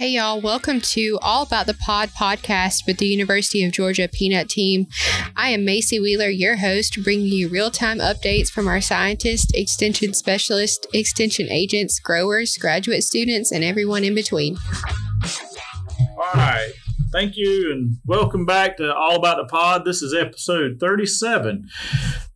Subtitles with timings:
[0.00, 0.40] Hey, y'all.
[0.40, 4.86] Welcome to All About the Pod podcast with the University of Georgia Peanut Team.
[5.36, 10.14] I am Macy Wheeler, your host, bringing you real time updates from our scientists, extension
[10.14, 14.56] specialists, extension agents, growers, graduate students, and everyone in between.
[16.16, 16.72] All right.
[17.12, 19.84] Thank you and welcome back to All About the Pod.
[19.84, 21.68] This is episode 37.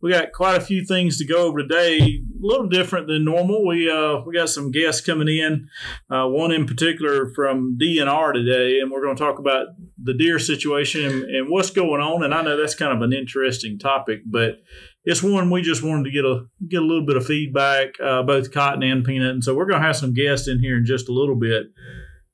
[0.01, 1.97] We got quite a few things to go over today.
[1.97, 3.65] A little different than normal.
[3.65, 5.69] We uh we got some guests coming in.
[6.11, 9.67] Uh, one in particular from DNR today, and we're going to talk about
[9.97, 12.25] the deer situation and, and what's going on.
[12.25, 14.57] And I know that's kind of an interesting topic, but
[15.05, 18.23] it's one we just wanted to get a get a little bit of feedback, uh,
[18.23, 19.35] both cotton and peanut.
[19.35, 21.67] And so we're going to have some guests in here in just a little bit.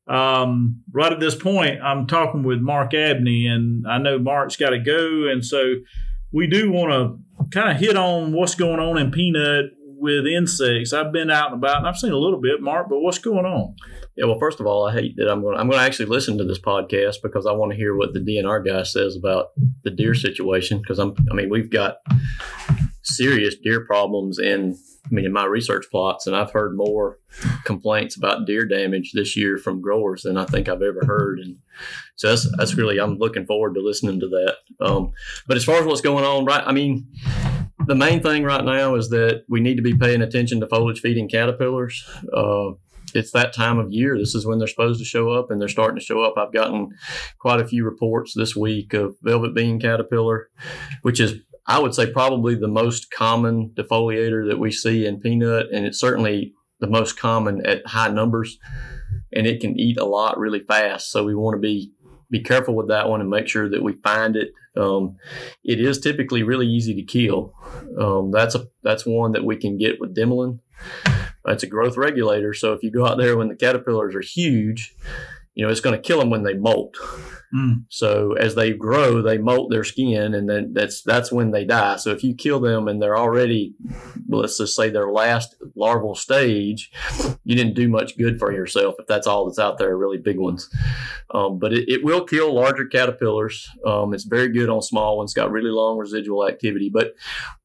[0.08, 4.72] Um, right at this point, I'm talking with Mark Abney, and I know Mark's got
[4.72, 5.76] to go, and so
[6.32, 10.94] we do want to kind of hit on what's going on in peanut with insects.
[10.94, 12.90] I've been out and about, and I've seen a little bit, Mark.
[12.90, 13.76] But what's going on?
[14.18, 15.56] Yeah, well, first of all, I hate that I'm going.
[15.56, 18.14] To, I'm going to actually listen to this podcast because I want to hear what
[18.14, 19.50] the DNR guy says about
[19.84, 20.80] the deer situation.
[20.80, 21.98] Because I'm, I mean, we've got
[23.04, 27.18] serious deer problems in I mean, in my research plots, and I've heard more
[27.66, 31.40] complaints about deer damage this year from growers than I think I've ever heard.
[31.40, 31.58] And
[32.16, 34.56] so that's that's really I'm looking forward to listening to that.
[34.80, 35.12] Um,
[35.48, 36.64] but as far as what's going on, right?
[36.66, 37.08] I mean,
[37.88, 41.00] the main thing right now is that we need to be paying attention to foliage
[41.00, 42.08] feeding caterpillars.
[42.32, 42.72] Uh,
[43.14, 44.18] it's that time of year.
[44.18, 46.36] This is when they're supposed to show up, and they're starting to show up.
[46.38, 46.90] I've gotten
[47.40, 50.50] quite a few reports this week of velvet bean caterpillar,
[51.02, 51.40] which is
[51.72, 56.02] I would say probably the most common defoliator that we see in peanut, and it's
[56.02, 58.60] certainly the most common at high numbers,
[59.32, 61.12] and it can eat a lot really fast.
[61.12, 61.94] So we want to be
[62.30, 64.50] be careful with that one and make sure that we find it.
[64.76, 65.16] Um,
[65.64, 67.54] it is typically really easy to kill.
[67.98, 70.60] Um, that's a that's one that we can get with Dimilin.
[71.46, 72.54] It's a growth regulator.
[72.54, 74.94] So if you go out there when the caterpillars are huge,
[75.54, 76.96] you know it's going to kill them when they molt.
[77.54, 77.84] Mm.
[77.90, 81.98] So as they grow, they molt their skin, and then that's that's when they die.
[81.98, 83.76] So if you kill them and they're already,
[84.30, 86.92] let's just say their last larval stage,
[87.44, 90.40] you didn't do much good for yourself if that's all that's out there, really big
[90.40, 90.70] ones.
[91.34, 93.70] Um, but it, it, will kill larger caterpillars.
[93.86, 95.34] Um, it's very good on small ones.
[95.34, 97.14] Got really long residual activity, but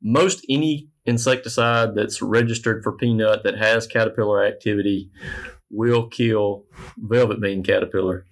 [0.03, 5.11] most any insecticide that's registered for peanut that has caterpillar activity
[5.71, 6.65] will kill
[6.97, 8.27] velvet bean caterpillar.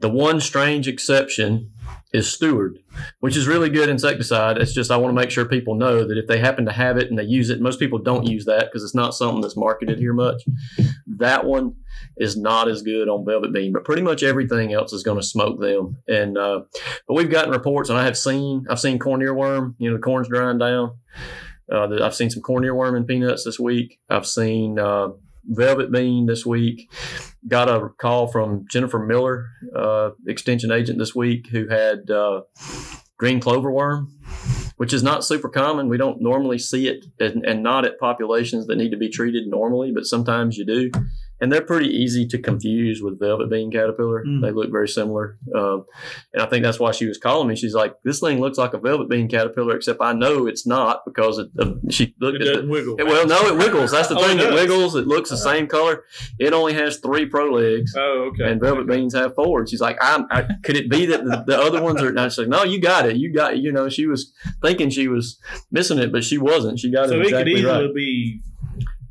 [0.00, 1.70] The one strange exception
[2.12, 2.78] is Steward,
[3.20, 4.58] which is really good insecticide.
[4.58, 6.96] It's just I want to make sure people know that if they happen to have
[6.96, 9.56] it and they use it, most people don't use that because it's not something that's
[9.56, 10.42] marketed here much.
[11.06, 11.74] That one
[12.16, 15.26] is not as good on velvet bean, but pretty much everything else is going to
[15.26, 15.98] smoke them.
[16.08, 16.62] And uh,
[17.06, 19.74] but we've gotten reports, and I have seen I've seen corn earworm.
[19.78, 20.96] You know, the corn's drying down.
[21.70, 23.98] Uh, I've seen some corn earworm in peanuts this week.
[24.08, 25.08] I've seen uh,
[25.48, 26.90] Velvet Bean this week.
[27.46, 32.42] Got a call from Jennifer Miller, uh, extension agent this week, who had uh,
[33.16, 34.12] green clover worm,
[34.76, 35.88] which is not super common.
[35.88, 39.46] We don't normally see it, and, and not at populations that need to be treated
[39.46, 40.90] normally, but sometimes you do
[41.40, 44.24] and they're pretty easy to confuse with velvet bean caterpillar.
[44.24, 44.42] Mm.
[44.42, 45.84] They look very similar, um,
[46.32, 47.56] and I think that's why she was calling me.
[47.56, 51.04] She's like, "This thing looks like a velvet bean caterpillar, except I know it's not
[51.04, 52.96] because it, uh, she looked at it at the wiggle.
[52.96, 53.90] Well, no, it wiggles.
[53.90, 54.38] That's the oh, thing.
[54.38, 54.94] It, it, wiggles.
[54.94, 55.44] It looks the uh-huh.
[55.44, 56.04] same color.
[56.38, 57.94] It only has three pro legs.
[57.96, 58.50] Oh, okay.
[58.50, 58.96] And velvet okay.
[58.96, 59.60] beans have four.
[59.60, 62.08] And she's like, I'm, I, could it be that the, the other ones are?
[62.08, 63.16] And I said, No, you got it.
[63.16, 63.58] You got.
[63.58, 64.32] You know, she was
[64.62, 65.38] thinking she was
[65.70, 66.78] missing it, but she wasn't.
[66.78, 67.94] She got so it exactly it could easily right.
[67.94, 68.40] be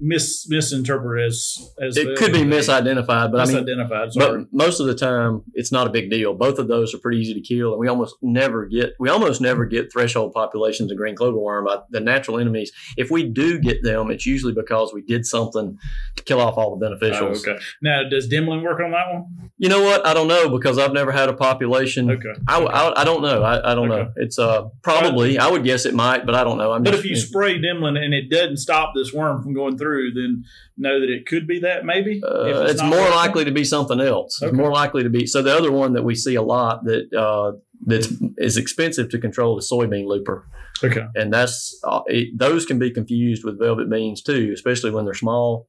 [0.06, 4.44] mis misinterpreted as as it could be misidentified, but misidentified, I mean, sorry.
[4.44, 6.34] but most of the time it's not a big deal.
[6.34, 9.42] Both of those are pretty easy to kill, and we almost never get we almost
[9.42, 11.68] never get threshold populations of green clover worm.
[11.90, 15.78] The natural enemies, if we do get them, it's usually because we did something
[16.16, 17.44] to kill off all the beneficials.
[17.48, 17.64] Oh, okay.
[17.82, 19.52] Now, does Dimilin work on that one?
[19.58, 20.06] You know what?
[20.06, 22.12] I don't know because I've never had a population.
[22.12, 22.34] Okay.
[22.48, 23.42] I, I, I don't know.
[23.42, 24.04] I, I don't okay.
[24.04, 24.12] know.
[24.18, 26.74] It's uh probably I would guess it might, but I don't know.
[26.74, 29.78] I'm but just, if you spray Dimilin and it doesn't stop this worm from going
[29.78, 30.46] through, then
[30.78, 32.22] know that it could be that maybe?
[32.24, 34.42] Uh, it's, it's more likely to be something else.
[34.42, 34.50] Okay.
[34.50, 35.26] It's more likely to be.
[35.26, 39.20] So the other one that we see a lot that uh, that's is expensive to
[39.20, 40.46] control the soybean looper.
[40.84, 41.06] Okay.
[41.16, 45.14] And that's uh, it, those can be confused with velvet beans too, especially when they're
[45.14, 45.68] small.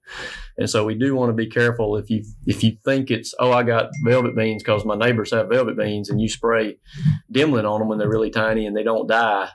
[0.58, 3.52] And so we do want to be careful if you if you think it's oh
[3.52, 6.78] I got velvet beans because my neighbors have velvet beans and you spray
[7.32, 9.50] Dimilin on them when they're really tiny and they don't die.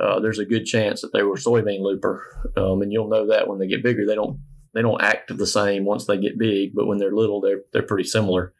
[0.00, 2.24] Uh, there's a good chance that they were soybean looper,
[2.56, 4.06] um, and you'll know that when they get bigger.
[4.06, 4.38] They don't
[4.72, 7.82] they don't act the same once they get big, but when they're little, they're they're
[7.82, 8.54] pretty similar.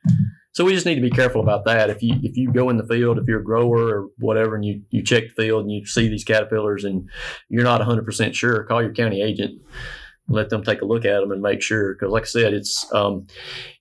[0.52, 1.90] So we just need to be careful about that.
[1.90, 4.64] If you if you go in the field, if you're a grower or whatever, and
[4.64, 7.08] you you check the field and you see these caterpillars and
[7.48, 9.60] you're not 100 percent sure, call your county agent.
[10.28, 11.94] Let them take a look at them and make sure.
[11.94, 13.26] Because, like I said, it's um,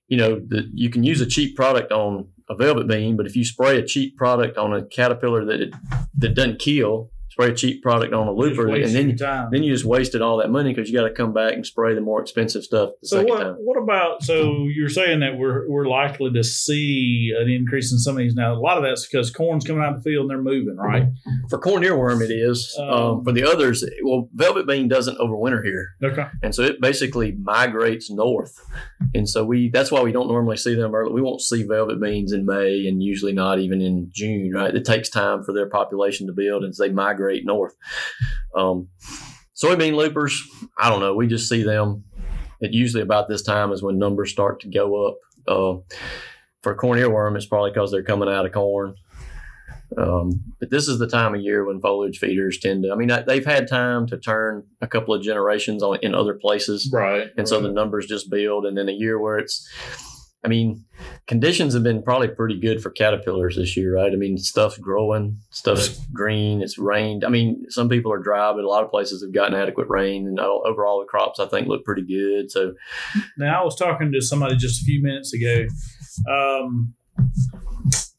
[0.08, 3.36] you know, the, you can use a cheap product on a velvet bean, but if
[3.36, 5.74] you spray a cheap product on a caterpillar that it,
[6.16, 9.16] that doesn't kill, spray a cheap product on a looper, and then
[9.52, 11.94] then you just wasted all that money because you got to come back and spray
[11.94, 13.54] the more expensive stuff the so second what, time.
[13.58, 18.16] what about so you're saying that we're we're likely to see an increase in some
[18.16, 20.30] of these now a lot of that's because corn's coming out of the field and
[20.30, 21.04] they're moving right
[21.48, 22.76] For corn earworm, it is.
[22.78, 26.80] Um, Um, for the others, well, velvet bean doesn't overwinter here, okay and so it
[26.80, 28.60] basically migrates north,
[29.14, 31.12] and so we that's why we don't normally see them early.
[31.12, 34.52] We won't see velvet beans in May, and usually not even in June.
[34.52, 34.74] Right?
[34.74, 37.74] It takes time for their population to build, and so they migrate north.
[38.54, 38.88] Um,
[39.54, 40.42] soybean loopers,
[40.78, 41.14] I don't know.
[41.14, 42.04] We just see them.
[42.60, 45.18] It usually about this time is when numbers start to go up.
[45.46, 45.80] Uh,
[46.62, 48.94] for corn earworm, it's probably because they're coming out of corn.
[49.96, 52.92] Um, but this is the time of year when foliage feeders tend to.
[52.92, 56.90] I mean, they've had time to turn a couple of generations on in other places,
[56.92, 58.66] right and so the numbers just build.
[58.66, 59.66] And then a year where it's,
[60.44, 60.84] I mean,
[61.26, 64.12] conditions have been probably pretty good for caterpillars this year, right?
[64.12, 67.24] I mean, stuff's growing, stuff's green, it's rained.
[67.24, 70.28] I mean, some people are dry, but a lot of places have gotten adequate rain,
[70.28, 72.50] and overall the crops I think look pretty good.
[72.50, 72.74] So
[73.36, 75.66] Now, I was talking to somebody just a few minutes ago.
[76.30, 76.94] Um,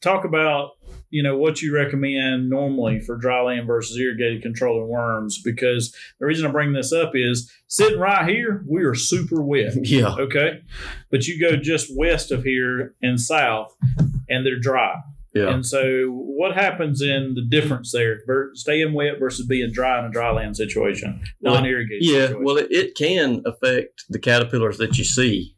[0.02, 0.72] talk about
[1.10, 6.26] you know what you recommend normally for dry land versus irrigated controlling worms because the
[6.26, 9.74] reason I bring this up is sitting right here we are super wet.
[9.84, 10.62] yeah, Okay,
[11.12, 13.76] but you go just west of here and south,
[14.30, 14.96] and they're dry.
[15.34, 15.50] yeah.
[15.54, 18.22] And so, what happens in the difference there,
[18.54, 22.04] staying wet versus being dry in a dry land situation, Well, non-irrigated?
[22.04, 22.44] Yeah, situation?
[22.44, 25.56] well, it, it can affect the caterpillars that you see.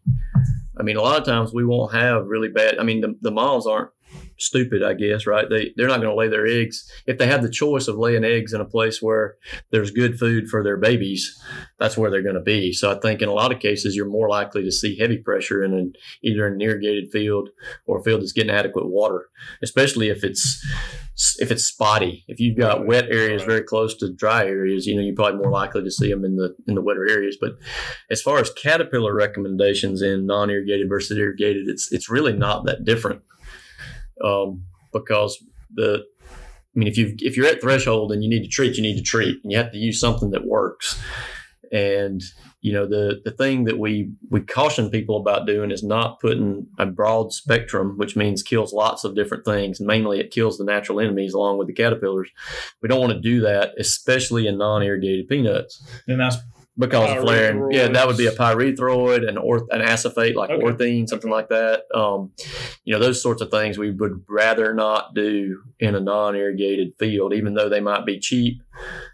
[0.77, 2.79] I mean, a lot of times we won't have really bad.
[2.79, 3.91] I mean, the, the moths aren't
[4.41, 5.49] stupid, I guess, right?
[5.49, 8.23] They they're not going to lay their eggs if they have the choice of laying
[8.23, 9.35] eggs in a place where
[9.71, 11.39] there's good food for their babies.
[11.79, 12.73] That's where they're going to be.
[12.73, 15.63] So I think in a lot of cases you're more likely to see heavy pressure
[15.63, 15.93] in an
[16.23, 17.49] either an irrigated field
[17.85, 19.29] or a field that's getting adequate water,
[19.61, 20.65] especially if it's
[21.39, 22.23] if it's spotty.
[22.27, 25.51] If you've got wet areas very close to dry areas, you know you're probably more
[25.51, 27.37] likely to see them in the in the wetter areas.
[27.39, 27.57] But
[28.09, 33.21] as far as caterpillar recommendations in non-irrigated versus irrigated, it's it's really not that different,
[34.23, 34.63] um,
[34.93, 38.75] because the I mean if you if you're at threshold and you need to treat,
[38.75, 41.01] you need to treat, and you have to use something that works.
[41.71, 42.21] And
[42.59, 46.67] you know the the thing that we we caution people about doing is not putting
[46.77, 49.79] a broad spectrum, which means kills lots of different things.
[49.79, 52.29] Mainly, it kills the natural enemies along with the caterpillars.
[52.81, 56.37] We don't want to do that, especially in non-irrigated peanuts and that's
[56.77, 57.71] because of flaring.
[57.71, 60.63] Yeah, that would be a pyrethroid, an orth, an acephate like Okay.
[60.63, 61.83] Orthene, something like that.
[61.93, 62.31] Um,
[62.85, 67.33] you know, those sorts of things we would rather not do in a non-irrigated field,
[67.33, 68.61] even though they might be cheap.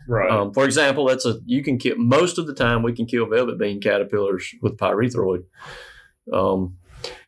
[0.07, 0.29] right.
[0.29, 3.25] Um, for example, that's a you can kill most of the time we can kill
[3.27, 5.43] velvet bean caterpillars with pyrethroid.
[6.31, 6.77] Um,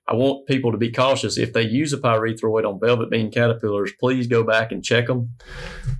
[0.09, 3.91] I want people to be cautious if they use a pyrethroid on velvet bean caterpillars.
[3.99, 5.33] Please go back and check them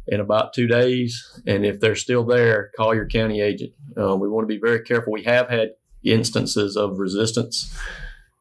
[0.08, 3.72] in about two days, and if they're still there, call your county agent.
[3.96, 5.14] Uh, we want to be very careful.
[5.14, 5.74] We have had
[6.04, 7.78] instances of resistance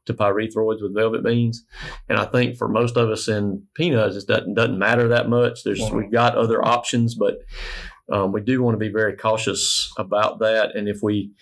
[0.06, 1.66] to pyrethroids with velvet beans,
[2.08, 5.64] and I think for most of us in peanuts, it doesn't doesn't matter that much.
[5.64, 5.90] There's Wow.
[5.98, 7.40] we've got other options, but
[8.10, 10.74] um, we do want to be very cautious about that.
[10.74, 11.32] And if we,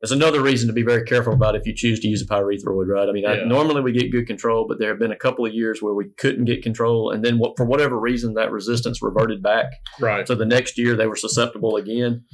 [0.00, 2.88] there's another reason to be very careful about if you choose to use a pyrethroid,
[2.88, 3.08] right?
[3.08, 5.54] I mean, I, normally we get good control, but there have been a couple of
[5.54, 9.42] years where we couldn't get control, and then what, for whatever reason, that resistance reverted
[9.42, 9.66] back.
[9.98, 10.28] right.
[10.28, 12.24] So the next year they were susceptible again.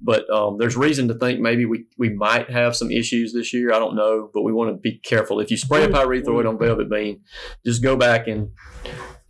[0.00, 3.72] But um, there's reason to think maybe we, we might have some issues this year.
[3.72, 5.40] I don't know, but we want to be careful.
[5.40, 7.22] If you spray a pyrethroid on velvet bean,
[7.64, 8.50] just go back and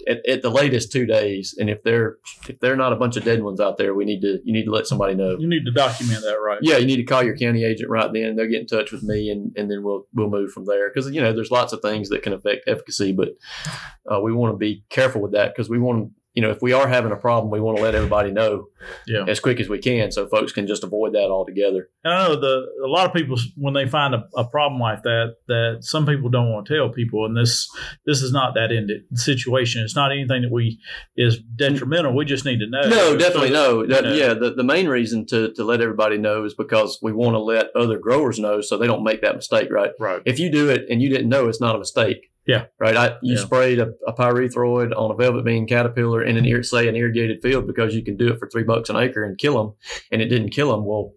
[0.08, 1.54] at, at the latest two days.
[1.58, 2.16] And if they're
[2.48, 4.64] if they're not a bunch of dead ones out there, we need to you need
[4.64, 5.36] to let somebody know.
[5.38, 6.58] You need to document that, right?
[6.62, 8.36] Yeah, you need to call your county agent right then.
[8.36, 10.88] They'll get in touch with me, and, and then we'll we'll move from there.
[10.88, 13.30] Because you know, there's lots of things that can affect efficacy, but
[14.10, 16.72] uh, we want to be careful with that because we want you know, if we
[16.72, 18.66] are having a problem, we want to let everybody know
[19.08, 19.24] Yeah.
[19.26, 21.88] as quick as we can, so folks can just avoid that altogether.
[22.04, 25.02] And I know the a lot of people when they find a, a problem like
[25.02, 27.68] that, that some people don't want to tell people, and this
[28.04, 29.82] this is not that end situation.
[29.82, 30.78] It's not anything that we
[31.16, 32.14] is detrimental.
[32.14, 32.82] We just need to know.
[32.88, 33.86] No, definitely no.
[33.86, 34.12] That, Yeah.
[34.26, 37.38] Yeah, the, the main reason to, to let everybody know is because we want to
[37.38, 39.92] let other growers know so they don't make that mistake, right?
[39.98, 40.20] Right.
[40.26, 42.30] If you do it and you didn't know, it's not a mistake.
[42.46, 42.66] Yeah.
[42.78, 42.96] Right.
[42.96, 43.40] I, you Yeah.
[43.44, 47.42] sprayed a, a pyrethroid on a velvet bean caterpillar in an ir- say an irrigated
[47.42, 49.74] field because you can do it for three bucks an acre and kill them,
[50.12, 50.84] and it didn't kill them.
[50.84, 51.12] Well,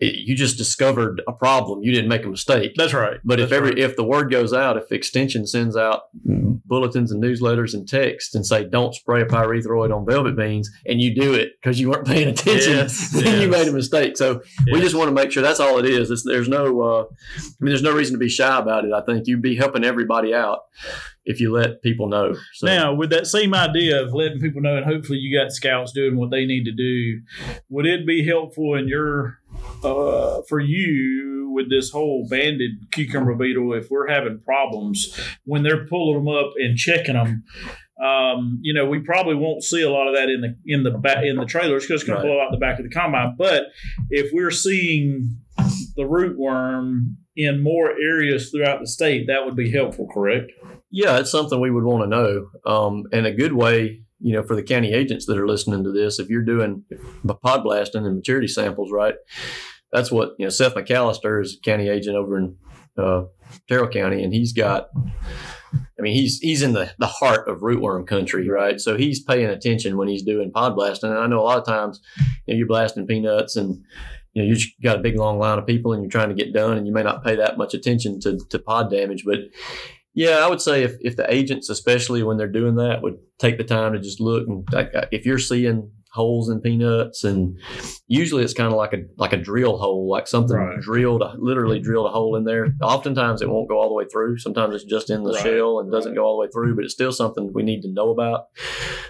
[0.00, 1.82] you just discovered a problem.
[1.82, 2.72] You didn't make a mistake.
[2.76, 3.18] That's right.
[3.24, 3.78] But That's if every right.
[3.78, 8.46] if the word goes out, if Extension sends out bulletins and newsletters and text and
[8.46, 12.06] say don't spray a pyrethroid on velvet beans, and you do it because you weren't
[12.06, 14.16] paying attention, Yes, then you made a mistake.
[14.16, 14.40] So
[14.72, 16.10] we just want to make sure that's all it is.
[16.10, 18.92] It's, there's no, uh, I mean, there's no reason to be shy about it.
[18.92, 20.60] I think you'd be helping everybody out
[21.24, 22.34] if you let people know.
[22.54, 25.92] So, Now, with that same idea of letting people know, and hopefully you got scouts
[25.92, 27.20] doing what they need to do,
[27.68, 29.39] would it be helpful in your
[29.84, 35.86] uh, for you with this whole banded cucumber beetle if we're having problems when they're
[35.86, 37.44] pulling them up and checking them?
[38.02, 40.90] Um, you know, we probably won't see a lot of that in the in the
[40.92, 42.22] back in the trailers because it's going Right.
[42.22, 43.34] to blow out the back of the combine.
[43.36, 43.64] But
[44.08, 45.36] if we're seeing
[45.96, 50.50] the rootworm in more areas throughout the state, that would be helpful, correct?
[50.90, 52.48] yeah, it's something we would want to know.
[52.66, 55.92] Um, and a good way, you know, for the county agents that are listening to
[55.92, 56.84] this, if you're doing
[57.42, 59.14] pod blasting and maturity samples, right?
[59.92, 60.50] That's what you know.
[60.50, 62.56] Seth McAllister is a county agent over in
[62.96, 63.24] uh,
[63.68, 64.88] Terrell County, and he's got.
[65.72, 68.80] I mean, he's he's in the, the heart of rootworm country, right?
[68.80, 71.10] So he's paying attention when he's doing pod blasting.
[71.10, 72.00] And I know a lot of times,
[72.46, 73.82] you know, you're blasting peanuts, and
[74.32, 76.34] you know you just got a big long line of people, and you're trying to
[76.34, 79.38] get done, and you may not pay that much attention to to pod damage, but
[80.20, 83.56] yeah, I would say if, if the agents, especially when they're doing that, would take
[83.56, 87.58] the time to just look and like, uh, if you're seeing holes in peanuts, and
[88.06, 90.78] usually it's kind of like a like a drill hole, like something Right.
[90.78, 92.66] drilled, literally drilled a hole in there.
[92.82, 94.36] Oftentimes it won't go all the way through.
[94.36, 96.16] Sometimes it's just in the Right, shell and doesn't right.
[96.18, 98.40] go all the way through, but it's still something we need to know about.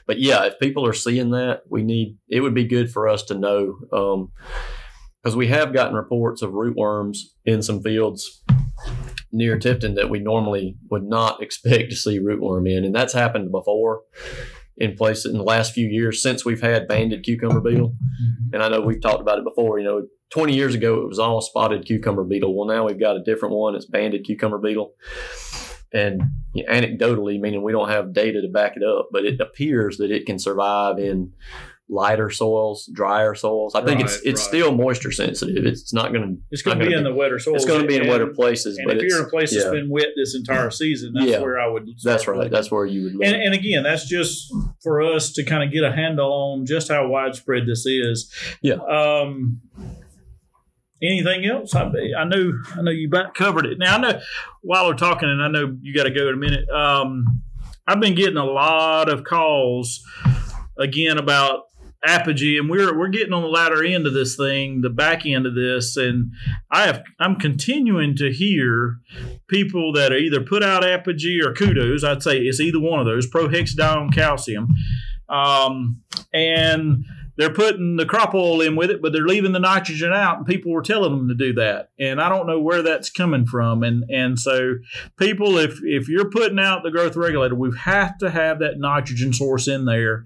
[0.07, 3.25] But yeah, if people are seeing that, we need it would be good for us
[3.25, 3.75] to know.
[3.93, 4.31] Um,
[5.23, 8.40] because we have gotten reports of rootworms in some fields
[9.33, 13.51] near Tifton that we normally would not expect to see rootworm in, and that's happened
[13.51, 14.03] before
[14.81, 17.91] in places in the last few years since we've had banded cucumber beetle.
[17.91, 18.55] Mm-hmm.
[18.55, 19.79] And I know we've talked about it before.
[19.79, 22.57] You know, 20 years ago it was all spotted cucumber beetle.
[22.57, 23.75] Well, now we've got a different one.
[23.75, 24.95] It's banded cucumber beetle.
[25.93, 26.23] And
[26.55, 29.99] you know, anecdotally, meaning we don't have data to back it up, but it appears
[29.99, 31.35] that it can survive in
[31.93, 33.75] lighter soils, drier soils.
[33.75, 34.49] I think it's Right, it's right.
[34.49, 35.67] still moisture sensitive.
[35.67, 37.57] It's not going to It's going to be in the wetter soil.
[37.57, 38.79] it's going to be in wetter places.
[38.79, 39.73] And but if you're in a place that's yeah.
[39.73, 41.41] been wet this entire season, that's Yeah.
[41.41, 41.89] where I would.
[42.05, 42.37] that's right.
[42.37, 42.53] looking.
[42.53, 43.25] That's where you would look.
[43.25, 46.89] And, and again, that's just for us to kind of get a handle on just
[46.89, 48.33] how widespread this is.
[48.63, 48.75] Yeah.
[48.75, 49.61] Um,
[51.03, 51.75] anything else?
[51.75, 53.79] I, I know, I know you covered it.
[53.79, 54.21] Now I know
[54.63, 56.69] while we're talking, and I know you got to go in a minute.
[56.71, 57.25] Um,
[57.87, 60.05] I've been getting a lot of calls
[60.79, 61.65] again about
[62.05, 65.47] apogee, and we're we're getting on the latter end of this thing, the back end
[65.47, 66.33] of this, and
[66.71, 68.99] I have I'm continuing to hear
[69.49, 72.05] people that are either put out apogee or kudos.
[72.05, 74.69] I'd say it's either one of those prohexadione calcium,
[75.29, 76.01] um,
[76.33, 77.05] and
[77.41, 80.47] they're putting the crop oil in with it, but they're leaving the nitrogen out, and
[80.47, 83.83] people were telling them to do that, and I don't know where that's coming from,
[83.83, 84.75] and and so
[85.17, 89.33] people, if if you're putting out the growth regulator, we have to have that nitrogen
[89.33, 90.25] source in there.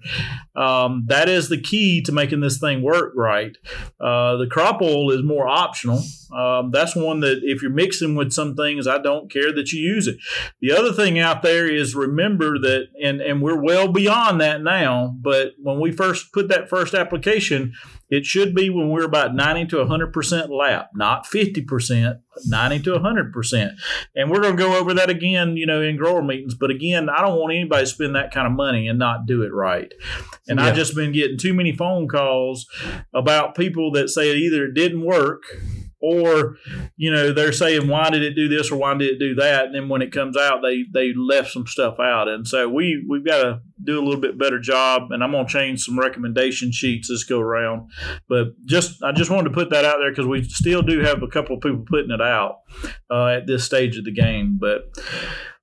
[0.55, 3.55] Um, that is the key to making this thing work right.
[3.99, 6.01] Uh, the crop oil is more optional.
[6.35, 9.81] Um, that's one that if you're mixing with some things, I don't care that you
[9.81, 10.17] use it.
[10.59, 15.15] The other thing out there is remember that, and and we're well beyond that now.
[15.21, 16.93] But when we first put that first
[18.09, 23.71] it should be when we're about 90 to 100% lap, not 50%, 90 to 100%.
[24.15, 26.53] And we're going to go over that again, you know, in grower meetings.
[26.55, 29.41] But again, I don't want anybody to spend that kind of money and not do
[29.41, 29.91] it right.
[30.47, 30.67] And Yeah.
[30.67, 32.67] I've just been getting too many phone calls
[33.13, 35.43] about people that say either it didn't work
[36.05, 36.57] or
[36.97, 39.65] you know they're saying why did it do this or why did it do that
[39.65, 43.03] and then when it comes out they they left some stuff out and so we
[43.09, 45.99] we've got to do a little bit better job and i'm going to change some
[45.99, 47.89] recommendation sheets this go around
[48.29, 51.23] but just i just wanted to put that out there because we still do have
[51.23, 52.59] a couple of people putting it out
[53.09, 54.83] uh, at this stage of the game but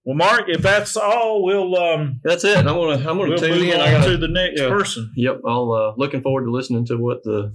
[0.05, 2.57] well mark if that's all we'll um That's it.
[2.57, 3.81] I'm gonna I'm gonna we'll tune in.
[3.81, 4.69] I gotta, to the next yeah.
[4.69, 5.43] person Yep.
[5.47, 7.55] I'll uh, looking forward to listening to what the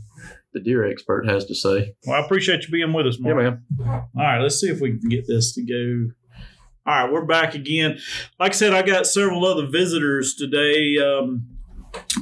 [0.53, 1.93] the deer expert has to say.
[2.05, 3.63] well i appreciate you being with us mark Yeah, man.
[4.15, 6.13] All right, let's see if we can get this to go.
[6.85, 7.99] All right, we're back again.
[8.39, 10.97] Like I said, I got several other visitors today.
[10.97, 11.47] Um,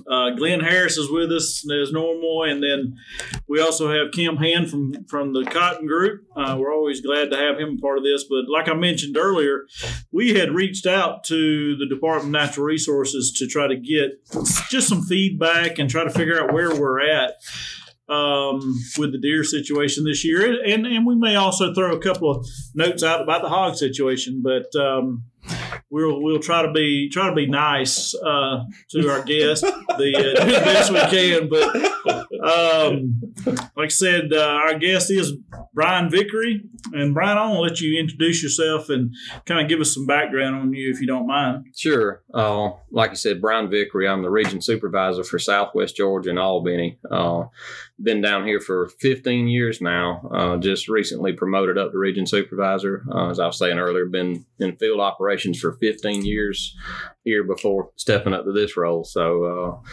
[0.09, 2.97] uh, Glen Harris is with us as normal, and then
[3.47, 6.21] we also have Camp Hand from from the Cotton Group.
[6.35, 8.23] Uh, we're always glad to have him a part of this.
[8.23, 9.65] But like I mentioned earlier,
[10.11, 14.11] we had reached out to the Department of Natural Resources to try to get
[14.69, 17.33] just some feedback and try to figure out where we're at
[18.07, 18.59] um,
[18.97, 22.47] with the deer situation this year, and and we may also throw a couple of
[22.73, 25.23] notes out about the hog situation, but um,
[25.89, 30.45] we'll we'll try to be try to be nice uh, to our guests, the uh,
[30.45, 31.49] the best we can.
[31.49, 31.95] But
[32.45, 33.21] um,
[33.75, 35.33] like I said, uh, our guest is
[35.73, 36.61] Brian Vickery.
[36.93, 39.13] And Brian, I want to let you introduce yourself and
[39.45, 41.65] kind of give us some background on you, if you don't mind.
[41.75, 42.23] Sure.
[42.33, 44.07] Uh, like you said, Brian Vickery.
[44.07, 46.99] I'm the region supervisor for Southwest Georgia and Albany.
[47.09, 47.45] Uh,
[48.01, 50.29] been down here for 15 years now.
[50.31, 53.03] Uh, just recently promoted up to region supervisor.
[53.29, 56.75] As I was saying earlier, been in field operations for 15 years
[57.23, 59.03] here before stepping up to this role.
[59.03, 59.89] So uh,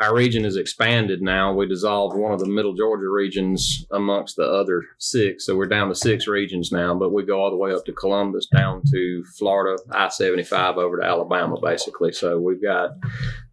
[0.00, 1.52] our region has expanded now.
[1.52, 5.46] We dissolved one of the middle Georgia regions amongst the other six.
[5.46, 7.92] So we're down to six regions now, but we go all the way up to
[7.92, 12.12] Columbus, down to Florida, I 75 over to Alabama, basically.
[12.12, 12.90] So we've got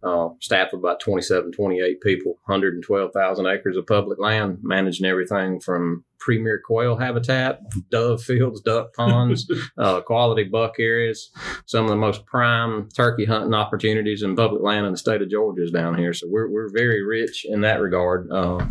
[0.02, 6.04] uh, staff of about 27, 28 people, 112,000 acres of public land, managing everything from
[6.22, 7.60] premier quail habitat,
[7.90, 11.30] dove fields, duck ponds, uh, quality buck areas.
[11.66, 15.30] Some of the most prime turkey hunting opportunities in public land in the state of
[15.30, 16.12] Georgia is down here.
[16.12, 18.30] So we're, we're very rich in that regard.
[18.30, 18.64] Uh,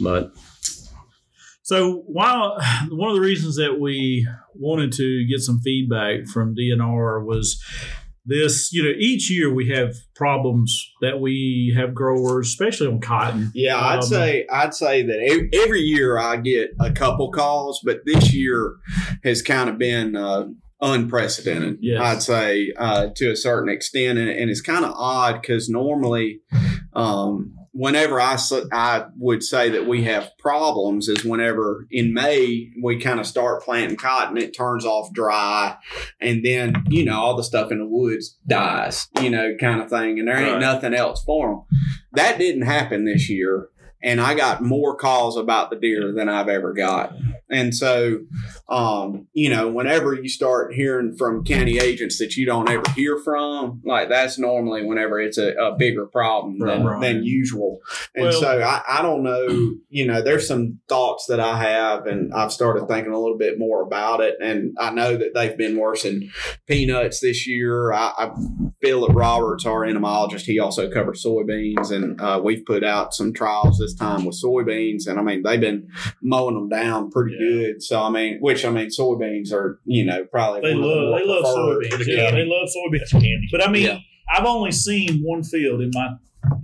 [0.00, 0.32] but
[1.62, 2.58] so while
[2.90, 7.62] one of the reasons that we wanted to get some feedback from DNR was
[8.24, 13.50] this you know each year we have problems that we have growers especially on cotton
[13.54, 18.00] yeah i'd um, say i'd say that every year i get a couple calls but
[18.06, 18.76] this year
[19.24, 20.46] has kind of been uh,
[20.80, 22.00] unprecedented yes.
[22.00, 26.40] i'd say uh, to a certain extent and, and it's kind of odd because normally
[26.94, 28.38] um, whenever I,
[28.72, 33.62] I would say that we have problems is whenever in May we kind of start
[33.62, 35.76] planting cotton, it turns off dry,
[36.20, 39.88] and then you know all the stuff in the woods dies, you know, kind of
[39.90, 40.60] thing, and there ain't right.
[40.60, 41.80] nothing else for them.
[42.12, 43.68] That didn't happen this year,
[44.02, 47.14] and I got more calls about the deer than I've ever got.
[47.52, 48.20] And so,
[48.70, 53.18] um, you know, whenever you start hearing from county agents that you don't ever hear
[53.18, 57.00] from, like that's normally whenever it's a, a bigger problem than, right.
[57.00, 57.80] than usual.
[58.14, 62.06] And well, so I, I don't know, you know, there's some thoughts that I have
[62.06, 64.36] and I've started thinking a little bit more about it.
[64.40, 66.30] And I know that they've been worse in
[66.66, 67.92] peanuts this year.
[67.92, 68.30] I, I
[68.80, 73.78] Phillip Roberts, our entomologist, he also covers soybeans and uh, we've put out some trials
[73.78, 75.06] this time with soybeans.
[75.06, 75.88] And I mean, they've been
[76.20, 77.38] mowing them down pretty yeah.
[77.38, 77.82] good.
[77.82, 81.44] So I mean, which I mean, soybeans are you know probably they love they love
[81.44, 82.06] soybeans.
[82.06, 83.10] Yeah, they love soybeans.
[83.10, 83.48] candy.
[83.50, 83.98] But I mean, yeah.
[84.32, 86.10] I've only seen one field in my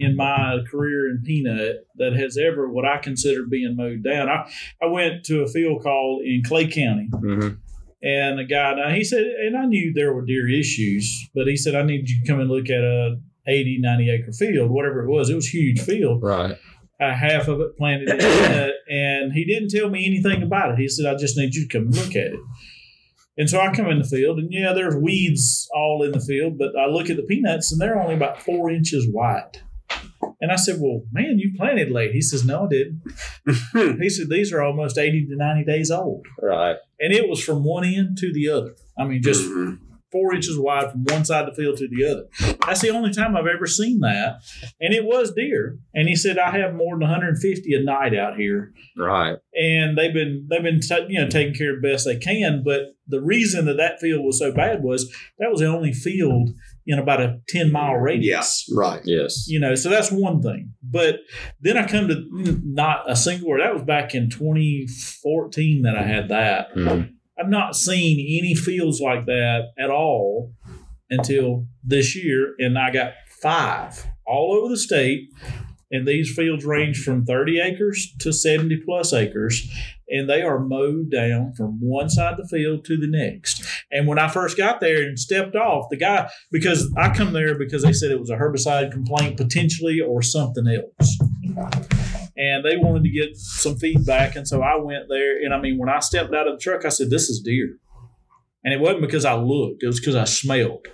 [0.01, 4.29] in my career in peanut that has ever what I consider being mowed down.
[4.29, 4.51] I,
[4.83, 7.09] I went to a field call in Clay County.
[7.13, 7.57] Mm-hmm.
[8.01, 11.57] And the guy, now he said, and I knew there were deer issues, but he
[11.57, 15.03] said, I need you to come and look at a 80, 90 acre field, whatever
[15.03, 15.31] it was.
[15.31, 16.23] It was a huge field.
[16.23, 16.57] Right
[17.01, 20.79] uh, half of it planted in peanut, and he didn't tell me anything about it.
[20.79, 22.41] He said, "I just need you to come and look at it."
[23.37, 26.59] And so I come in the field, and yeah, there's weeds all in the field,
[26.59, 29.63] but I look at the peanuts, and they're only about four inches wide.
[30.41, 33.03] And I said, "Well, man, you planted late." He says, "No, I didn't."
[34.01, 36.77] he said, "These are almost eighty to ninety days old." Right.
[37.01, 38.75] And it was from one end to the other.
[38.99, 42.05] I mean, just mm-hmm four inches wide from one side of the field to the
[42.05, 42.57] other.
[42.67, 44.41] That's the only time I've ever seen that.
[44.81, 45.79] And it was deer.
[45.95, 48.73] And he said, I have more than 150 a night out here.
[48.97, 49.37] Right.
[49.55, 52.63] And they've been, they've been, t- you know, taking care of the best they can.
[52.65, 56.51] But the reason that that field was so bad was that was the only field
[56.87, 58.67] in about a 10 mile radius.
[58.69, 59.01] Yeah, right.
[59.05, 59.47] Yes.
[59.49, 60.73] You know, so that's one thing.
[60.83, 61.21] But
[61.61, 62.27] then I come to
[62.65, 63.61] not a single word.
[63.61, 66.75] That was back in 2014 that I had that.
[66.75, 70.53] Mm-hmm I've not seen any fields like that at all
[71.11, 75.29] until this year, and I got five all over the state.
[75.91, 79.67] And these fields range from 30 acres to 70 plus acres,
[80.11, 83.65] and they are mowed down from one side of the field to the next.
[83.91, 87.57] And when I first got there and stepped off, the guy, because I come there
[87.57, 91.98] because they said it was a herbicide complaint potentially or something else
[92.39, 94.37] and they wanted to get some feedback.
[94.37, 95.43] And so I went there.
[95.45, 97.77] And I mean, when I stepped out of the truck, I said, This is deer.
[98.65, 100.87] And it wasn't because I looked, it was because I smelled.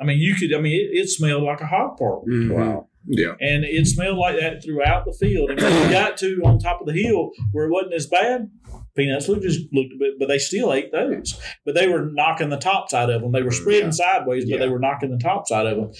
[0.00, 2.22] I mean, you could, I mean, it, it smelled like a hog park.
[2.28, 2.52] Mm-hmm.
[2.52, 2.88] Wow.
[3.06, 3.32] Yeah.
[3.40, 5.50] And it smelled like that throughout the field.
[5.50, 8.50] And when we got to on top of the hill where it wasn't as bad,
[8.96, 11.38] peanuts looked just looked a bit, but they still ate those.
[11.64, 13.32] But they were knocking the top side of them.
[13.32, 13.90] They were mm, spreading yeah.
[13.90, 14.58] sideways, but yeah.
[14.58, 15.92] they were knocking the top side of them.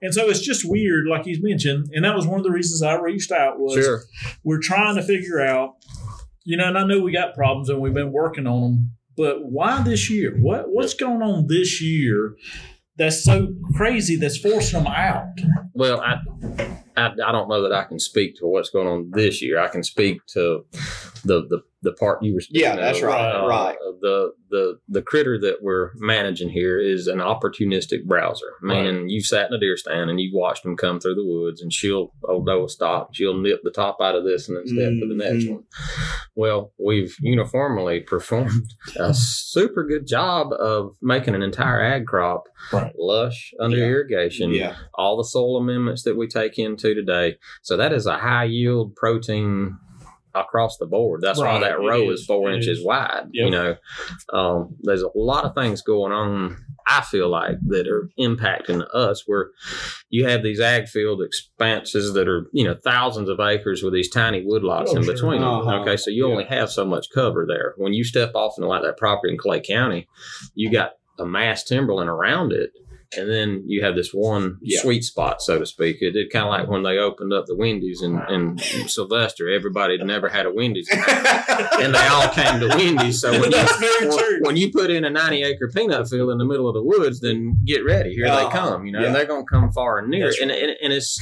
[0.00, 1.88] And so it's just weird, like he's mentioned.
[1.92, 4.02] And that was one of the reasons I reached out was sure.
[4.44, 5.74] we're trying to figure out,
[6.44, 9.44] you know, and I know we got problems and we've been working on them, but
[9.44, 10.36] why this year?
[10.40, 12.36] What what's going on this year?
[12.96, 14.16] That's so crazy.
[14.16, 15.26] That's forcing them out.
[15.72, 16.20] Well, I,
[16.96, 19.58] I, I don't know that I can speak to what's going on this year.
[19.58, 20.64] I can speak to
[21.24, 25.02] the the the part you were yeah that's of, right uh, right the the the
[25.02, 29.10] critter that we're managing here is an opportunistic browser meaning right.
[29.10, 31.72] you've sat in a deer stand and you've watched them come through the woods and
[31.72, 35.00] she'll although a stop she'll nip the top out of this and then step mm-hmm.
[35.00, 35.54] to the next mm-hmm.
[35.54, 35.64] one
[36.34, 42.92] well we've uniformly performed a super good job of making an entire ag crop right.
[42.98, 43.84] lush under yeah.
[43.84, 44.76] irrigation yeah.
[44.94, 48.96] all the soil amendments that we take into today so that is a high yield
[48.96, 49.76] protein
[50.34, 51.20] across the board.
[51.22, 51.54] That's right.
[51.54, 52.84] why that row is, is four it inches is.
[52.84, 53.28] wide.
[53.32, 53.44] Yep.
[53.44, 53.76] You know,
[54.32, 56.56] um, there's a lot of things going on.
[56.86, 59.24] I feel like that are impacting us.
[59.26, 59.50] Where
[60.10, 64.10] you have these ag field expanses that are you know thousands of acres with these
[64.10, 65.14] tiny woodlots oh, in sure.
[65.14, 65.42] between.
[65.42, 65.80] Uh-huh.
[65.80, 66.32] Okay, so you yeah.
[66.32, 67.74] only have so much cover there.
[67.76, 70.08] When you step off into like that property in Clay County,
[70.54, 72.72] you got a mass timberland around it
[73.16, 74.80] and then you have this one yeah.
[74.80, 75.98] sweet spot, so to speak.
[76.00, 79.48] It did kind of like when they opened up the Wendy's in, in Sylvester.
[79.48, 83.20] Everybody had never had a Wendy's, and they all came to Wendy's.
[83.20, 86.68] So when you, when you put in a ninety acre peanut field in the middle
[86.68, 88.14] of the woods, then get ready.
[88.14, 88.56] Here uh, they uh-huh.
[88.56, 88.86] come.
[88.86, 89.06] You know, yeah.
[89.06, 90.32] and they're going to come far and near.
[90.40, 91.20] And, and, and it's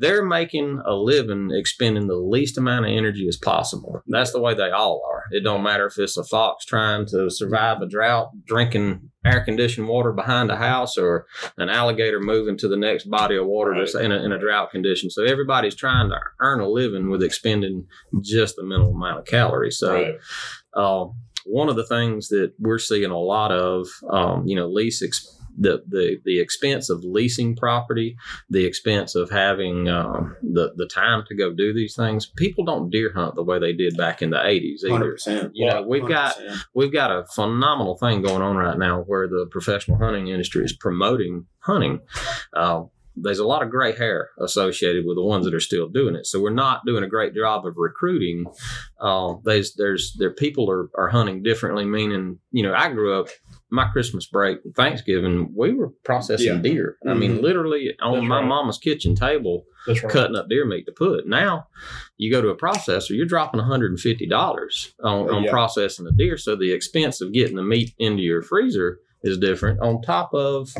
[0.00, 4.02] they're making a living expending the least amount of energy as possible.
[4.06, 5.24] That's the way they all are.
[5.30, 9.88] It don't matter if it's a fox trying to survive a drought, drinking air conditioned
[9.88, 11.26] water behind a house, or
[11.58, 13.94] an alligator moving to the next body of water right.
[13.96, 15.10] in, a, in a drought condition.
[15.10, 17.86] So everybody's trying to earn a living with expending
[18.22, 19.78] just the minimal amount of calories.
[19.78, 19.94] So.
[19.94, 20.14] Right.
[20.72, 21.06] Uh,
[21.46, 25.02] one of the things that we're seeing a lot of, um, you know, lease
[25.58, 28.16] the the the expense of leasing property,
[28.48, 32.26] the expense of having um, the the time to go do these things.
[32.26, 35.16] People don't deer hunt the way they did back in the eighties either.
[35.16, 35.50] 100%.
[35.54, 36.08] You know, we've 100%.
[36.08, 36.36] got
[36.74, 40.72] we've got a phenomenal thing going on right now where the professional hunting industry is
[40.72, 42.00] promoting hunting.
[42.52, 42.84] Uh,
[43.22, 46.26] there's a lot of gray hair associated with the ones that are still doing it.
[46.26, 48.46] So we're not doing a great job of recruiting.
[49.00, 51.84] Uh, there's there's there people are, are hunting differently.
[51.84, 53.28] Meaning, you know, I grew up
[53.70, 56.60] my Christmas break, Thanksgiving, we were processing yeah.
[56.60, 56.96] deer.
[57.06, 57.44] I mean, mm-hmm.
[57.44, 58.46] literally on That's my right.
[58.46, 60.02] mama's kitchen table, right.
[60.08, 61.26] cutting up deer meat to put.
[61.26, 61.68] Now,
[62.16, 65.50] you go to a processor, you're dropping $150 on, on yeah.
[65.50, 66.36] processing a deer.
[66.36, 70.72] So the expense of getting the meat into your freezer is different on top of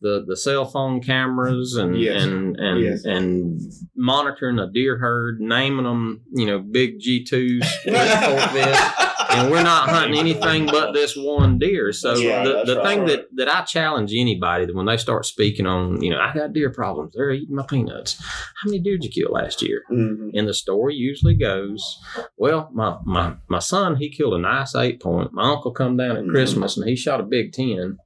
[0.00, 2.22] the the cell phone cameras and yes.
[2.22, 3.04] and and yes.
[3.04, 3.60] and
[3.96, 7.66] monitoring a deer herd naming them you know big g2s
[9.30, 11.92] and we're not hunting anything but this one deer.
[11.92, 13.08] So yeah, the, the right, thing right.
[13.08, 16.52] that, that I challenge anybody that when they start speaking on, you know, I got
[16.52, 18.20] deer problems, they're eating my peanuts.
[18.20, 19.82] How many deer did you kill last year?
[19.90, 20.30] Mm-hmm.
[20.34, 21.98] And the story usually goes,
[22.36, 25.32] well, my, my, my son, he killed a nice eight point.
[25.32, 26.30] My uncle come down at mm-hmm.
[26.30, 27.98] Christmas and he shot a big 10.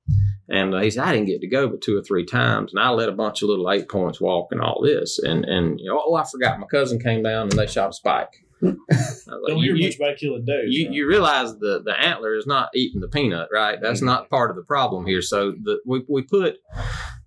[0.46, 2.72] And he said, I didn't get to go but two or three times.
[2.72, 5.18] And I let a bunch of little eight points walk and all this.
[5.18, 6.60] And, and you know, oh, I forgot.
[6.60, 8.43] My cousin came down and they shot a spike.
[9.46, 10.64] Don't hear much about killing does.
[10.66, 13.78] You, you, realize the, the antler is not eating the peanut, right?
[13.80, 14.06] That's mm-hmm.
[14.06, 15.22] not part of the problem here.
[15.22, 16.58] So the, we, we put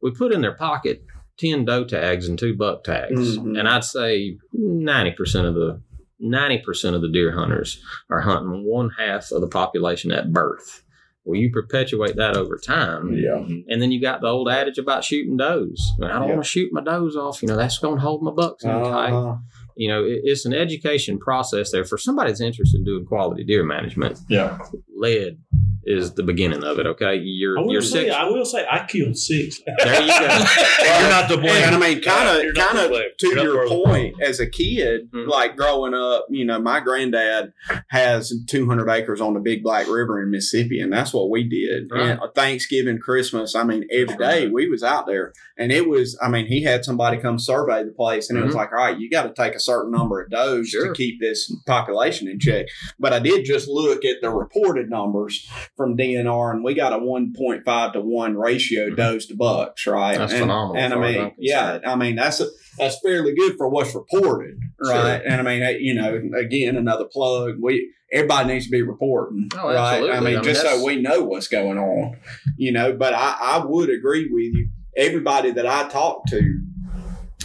[0.01, 1.03] we put in their pocket
[1.37, 3.55] ten doe tags and two buck tags, mm-hmm.
[3.55, 5.81] and I'd say ninety percent of the
[6.19, 10.83] ninety percent of the deer hunters are hunting one half of the population at birth.
[11.27, 13.11] Well, you perpetuate that over time.
[13.11, 13.35] Yeah.
[13.67, 15.91] And then you got the old adage about shooting does.
[16.01, 16.29] I don't yeah.
[16.29, 17.41] want to shoot my does off.
[17.41, 18.89] You know, that's going to hold my bucks in uh-huh.
[18.89, 19.37] tight
[19.77, 23.63] you know, it's an education process there for somebody that's interested in doing quality deer
[23.63, 24.19] management.
[24.27, 24.57] Yeah.
[24.97, 25.39] Lead
[25.87, 26.85] is the beginning of it.
[26.85, 28.15] Okay, you're I will you're say, six.
[28.15, 29.61] I will say I killed six.
[29.65, 30.27] There you go.
[30.81, 31.63] well, you're not to blame.
[31.63, 35.29] And I mean, kind of, kind of to you're your point, as a kid, mm-hmm.
[35.29, 37.53] like growing up, you know, my granddad
[37.87, 41.89] has 200 acres on the Big Black River in Mississippi, and that's what we did.
[41.89, 42.09] Right.
[42.09, 46.27] And Thanksgiving, Christmas, I mean, every day we was out there, and it was, I
[46.27, 48.43] mean, he had somebody come survey the place, and mm-hmm.
[48.43, 48.59] it was mm-hmm.
[48.59, 50.89] like, all right, you got to take a certain number of does sure.
[50.89, 52.65] to keep this population in check.
[52.99, 56.97] But I did just look at the reported numbers from DNR, and we got a
[56.97, 58.95] 1.5 to 1 ratio mm-hmm.
[58.95, 60.17] does to bucks, right?
[60.17, 60.81] That's and, phenomenal.
[60.81, 62.47] And I mean, yeah, I mean, that's a,
[62.77, 65.21] that's fairly good for what's reported, right?
[65.21, 65.31] Sure.
[65.31, 67.55] And I mean, you know, again, another plug.
[67.61, 69.97] We everybody needs to be reporting, oh, right?
[69.97, 72.17] I mean, I mean just so we know what's going on,
[72.57, 72.93] you know.
[72.93, 74.69] But I, I would agree with you.
[74.95, 76.61] Everybody that I talk to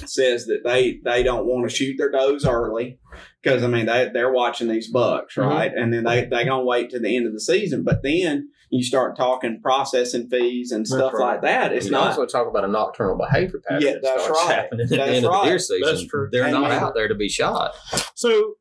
[0.07, 2.98] says that they they don't want to shoot their does early
[3.42, 5.48] because I mean they they're watching these bucks mm-hmm.
[5.48, 5.83] right, mm-hmm.
[5.83, 7.83] and then they they gonna wait to the end of the season.
[7.83, 11.33] But then you start talking processing fees and stuff right.
[11.33, 11.72] like that.
[11.72, 13.83] It's you not also talk about a nocturnal behavior pattern.
[13.83, 14.55] Yeah, that's right.
[14.55, 15.35] Happening that's at the end right.
[15.35, 15.94] of the deer season.
[15.94, 16.28] That's true.
[16.33, 16.83] They're and not man.
[16.83, 17.74] out there to be shot.
[18.14, 18.55] So,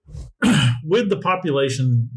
[0.83, 2.09] with the population,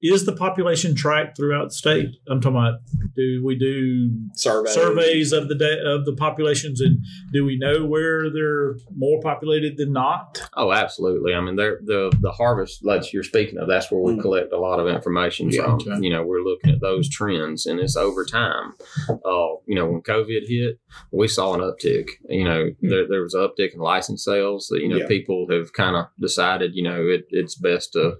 [0.00, 2.16] is the population tracked throughout the state?
[2.28, 2.80] I'm talking about
[3.16, 6.98] do we do surveys, surveys of the day of the populations, and
[7.32, 10.48] do we know where they're more populated than not?
[10.56, 11.34] Oh, absolutely.
[11.34, 14.20] I mean, the the harvest that you're speaking of, that's where we mm.
[14.20, 15.74] collect a lot of information yeah, from.
[15.74, 15.98] Okay.
[16.00, 18.74] You know, we're looking at those trends, and it's over time.
[19.08, 20.78] Uh, you know, when COVID hit,
[21.10, 22.08] we saw an uptick.
[22.28, 22.76] You know, mm.
[22.82, 24.68] there, there was an uptick in license sales.
[24.68, 25.08] That you know, yeah.
[25.08, 28.16] people have kind of decided, you know, it, it's best to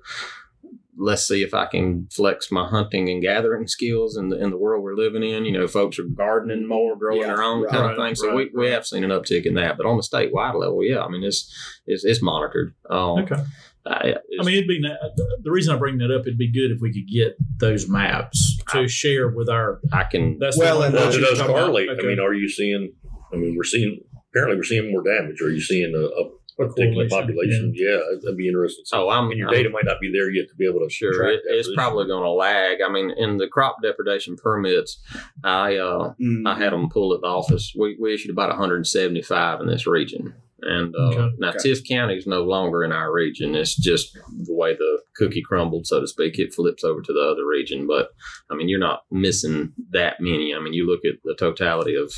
[0.98, 4.56] let's see if I can flex my hunting and gathering skills in the in the
[4.58, 5.44] world we're living in.
[5.44, 8.14] You know, folks are gardening more, growing yeah, their own right, kind of thing.
[8.14, 9.76] So right, we, we have seen an uptick in that.
[9.76, 11.52] But on the statewide level, yeah, I mean it's
[11.86, 12.74] it's, it's monitored.
[12.90, 13.42] Um, okay.
[13.86, 16.22] I, I mean, it'd be the reason I bring that up.
[16.26, 19.80] It'd be good if we could get those maps to I, share with our.
[19.92, 20.38] I can.
[20.38, 21.88] That's well, and those does correlate.
[21.88, 22.02] Okay.
[22.02, 22.92] I mean, are you seeing?
[23.32, 25.40] I mean, we're seeing apparently we're seeing more damage.
[25.40, 27.72] Are you seeing a, a particular population.
[27.74, 27.90] Yeah.
[27.90, 28.84] yeah, that'd be interesting.
[28.84, 30.80] So, oh, I'm, and your I'm, data might not be there yet to be able
[30.80, 31.28] to sure.
[31.28, 32.78] It, it's probably going to lag.
[32.84, 34.98] I mean, in the crop depredation permits,
[35.44, 36.46] I uh, mm.
[36.46, 37.72] I had them pulled at the office.
[37.78, 40.34] We, we issued about 175 in this region.
[40.60, 41.36] And uh, okay.
[41.38, 41.58] now okay.
[41.58, 43.54] Tift County is no longer in our region.
[43.54, 46.36] It's just the way the cookie crumbled, so to speak.
[46.38, 47.86] It flips over to the other region.
[47.86, 48.08] But
[48.50, 50.52] I mean, you're not missing that many.
[50.52, 52.12] I mean, you look at the totality of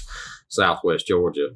[0.48, 1.50] Southwest Georgia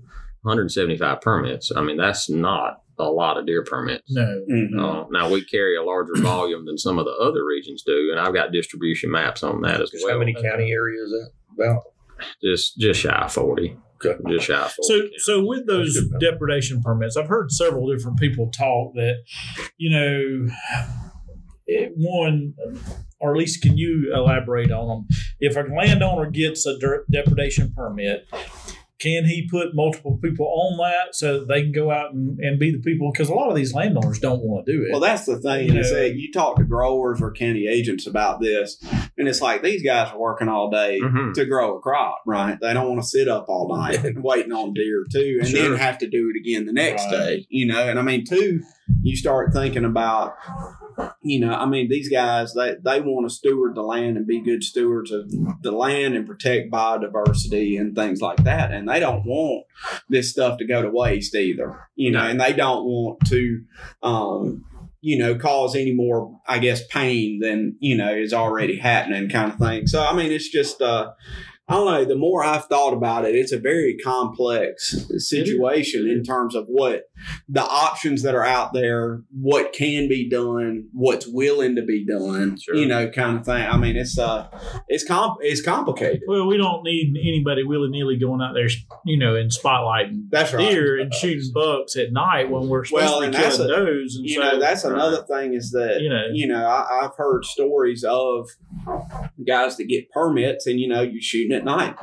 [0.45, 1.73] 175 permits.
[1.75, 4.05] I mean, that's not a lot of deer permits.
[4.11, 4.45] No.
[4.51, 4.79] Mm-hmm.
[4.79, 8.21] Uh, now we carry a larger volume than some of the other regions do, and
[8.21, 10.15] I've got distribution maps on that as just well.
[10.15, 11.83] How many county areas that about?
[12.43, 13.77] Just just shy of forty.
[14.05, 14.21] Okay.
[14.29, 14.75] Just shy of 40.
[14.83, 19.17] So so with those depredation permits, I've heard several different people talk that,
[19.79, 20.49] you know,
[21.97, 22.55] one
[23.21, 25.07] or at least can you elaborate on them?
[25.41, 26.77] If a landowner gets a
[27.11, 28.27] depredation permit,
[29.01, 32.59] can he put multiple people on that so that they can go out and, and
[32.59, 33.11] be the people?
[33.13, 34.93] Because a lot of these landowners don't want to do it.
[34.93, 35.69] Well, that's the thing.
[35.69, 38.83] You, know, say you talk to growers or county agents about this,
[39.19, 41.33] and it's like these guys are working all day mm-hmm.
[41.33, 42.57] to grow a crop, right?
[42.61, 45.71] They don't want to sit up all night waiting on deer too, and sure.
[45.71, 47.11] then have to do it again the next right.
[47.11, 47.47] day.
[47.49, 48.63] You know, and I mean, two,
[49.03, 50.35] you start thinking about
[51.23, 54.41] you know, I mean, these guys they they want to steward the land and be
[54.41, 55.31] good stewards of
[55.63, 59.67] the land and protect biodiversity and things like that, and they don't want
[60.09, 61.89] this stuff to go to waste either.
[61.97, 63.63] You know, and they don't want to.
[64.03, 64.65] Um,
[65.01, 69.53] you know, cause any more, I guess, pain than, you know, is already happening kind
[69.53, 69.87] of thing.
[69.87, 71.13] So, I mean, it's just, uh,
[71.67, 72.05] I don't know.
[72.05, 77.05] The more I've thought about it, it's a very complex situation in terms of what
[77.49, 82.59] the options that are out there, what can be done, what's willing to be done,
[82.61, 82.75] sure.
[82.75, 83.67] you know, kind of thing.
[83.67, 84.49] I mean, it's uh,
[84.89, 86.21] it's comp, it's complicated.
[86.29, 88.69] Well, we don't need anybody willy nilly going out there,
[89.07, 90.69] you know, and spotlighting that's right.
[90.69, 94.17] deer and shooting bucks at night when we're supposed well, to be killing a, those.
[94.17, 97.17] And you so, know, that's another thing is that you know, you know, I, I've
[97.17, 98.51] heard stories of
[99.47, 101.97] guys that get permits and you know you're shooting at night.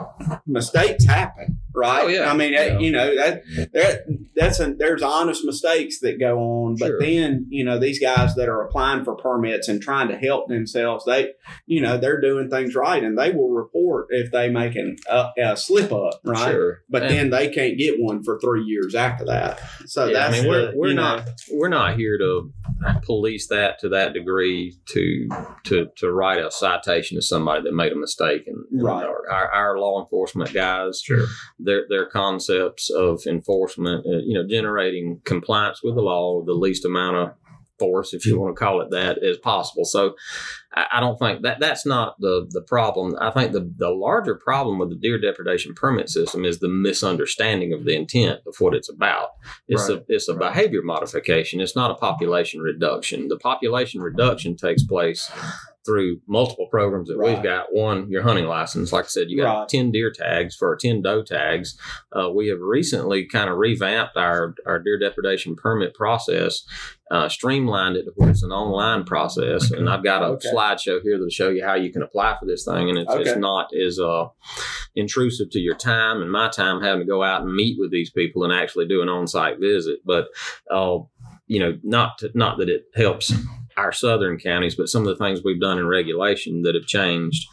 [0.46, 2.03] Mistakes happen, right?
[2.03, 2.31] Oh, yeah.
[2.31, 2.79] I mean, yeah.
[2.79, 4.03] you know that, that
[4.36, 6.99] that's a, there's honest mistakes that go on, but sure.
[6.99, 11.05] then you know these guys that are applying for permits and trying to help themselves,
[11.05, 11.34] they
[11.65, 15.29] you know they're doing things right, and they will report if they make an, a,
[15.38, 16.51] a slip up, right?
[16.51, 16.81] Sure.
[16.89, 19.60] But and then they can't get one for three years after that.
[19.86, 22.51] So yeah, that's I mean, we're, we're not know, we're not here to
[23.03, 25.29] police that to that degree to
[25.63, 29.05] to to write a citation to somebody that made a mistake and right.
[29.05, 31.25] our, our law enforcement guys sure
[31.63, 36.86] their their concepts of enforcement uh, you know generating compliance with the law the least
[36.86, 37.34] amount of
[37.82, 39.86] force, if you want to call it that, as possible.
[39.86, 40.15] So
[40.74, 43.17] I, don't think that that's not the the problem.
[43.20, 47.74] I think the the larger problem with the deer depredation permit system is the misunderstanding
[47.74, 49.30] of the intent of what it's about.
[49.67, 50.00] It's right.
[50.00, 50.54] a it's a right.
[50.54, 51.60] behavior modification.
[51.60, 53.28] It's not a population reduction.
[53.28, 55.30] The population reduction takes place
[55.86, 57.34] through multiple programs that right.
[57.34, 57.74] we've got.
[57.74, 58.94] One, your hunting license.
[58.94, 59.70] Like I said, you got right.
[59.70, 61.78] 10 deer tags for 10 doe tags.
[62.12, 66.63] Uh, we have recently kind of revamped our, our deer depredation permit process,
[67.12, 69.69] uh, streamlined it to where it's an online process.
[69.69, 70.47] And I've got a okay.
[70.50, 72.89] slideshow here that'll show you how you can apply for this thing.
[72.89, 73.30] And it's, okay.
[73.30, 74.28] it's not as uh,
[74.95, 78.10] intrusive to your time and my time having to go out and meet with these
[78.10, 80.00] people and actually do an on site visit.
[80.06, 80.28] But,
[80.74, 81.00] uh,
[81.47, 83.34] you know, not to, not that it helps
[83.76, 87.45] our southern counties, but some of the things we've done in regulation that have changed.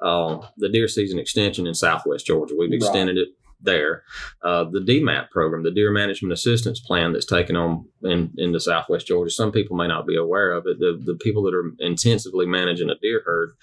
[0.00, 3.26] Uh, the deer season extension in Southwest Georgia, we've extended right.
[3.26, 4.04] it there.
[4.42, 8.60] Uh, the DMAP program, the Deer Management Assistance Plan that's taken on in, in the
[8.60, 9.30] Southwest Georgia.
[9.30, 10.78] Some people may not be aware of it.
[10.78, 13.56] The, the people that are intensively managing a deer herd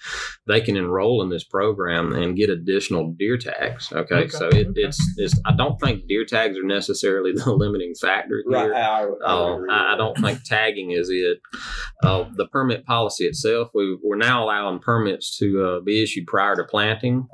[0.46, 3.92] they can enroll in this program and get additional deer tags.
[3.92, 4.28] Okay, okay.
[4.28, 4.80] so it, okay.
[4.82, 5.38] it's it's.
[5.44, 8.70] I don't think deer tags are necessarily the limiting factor here.
[8.70, 8.72] Right.
[8.72, 11.40] I, uh, I, I, don't think tagging is it.
[12.02, 16.56] Uh, the permit policy itself, we, we're now allowing permits to uh, be issued prior
[16.56, 17.26] to planting,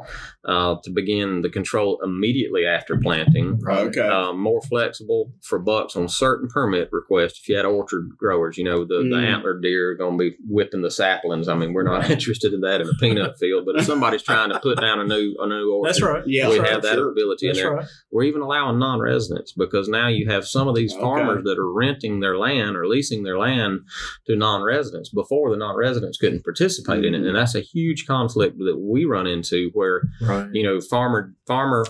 [0.44, 3.60] uh, to begin the control immediately after planting.
[3.66, 4.00] Okay.
[4.00, 7.40] Uh, more flexible for bucks on certain permit requests.
[7.40, 9.10] If you had orchard growers, you know the, mm.
[9.10, 11.48] the antler deer are going to be whipping the saplings.
[11.48, 14.50] I mean, we're not interested in that in a peanut field, but if somebody's trying
[14.50, 16.22] to put down a new a new orchard, that's right.
[16.26, 17.10] Yeah, we have that sure.
[17.10, 17.74] ability that's in there.
[17.74, 17.86] Right.
[18.12, 21.02] We're even allowing non-residents because now you have some of these okay.
[21.02, 23.80] farmers that are renting their land or leasing their land
[24.26, 25.10] to non-residents.
[25.10, 29.26] Before the non-residents couldn't participate in it, and that's a huge conflict that we run
[29.26, 30.48] into where right.
[30.52, 31.84] you know farmer farmer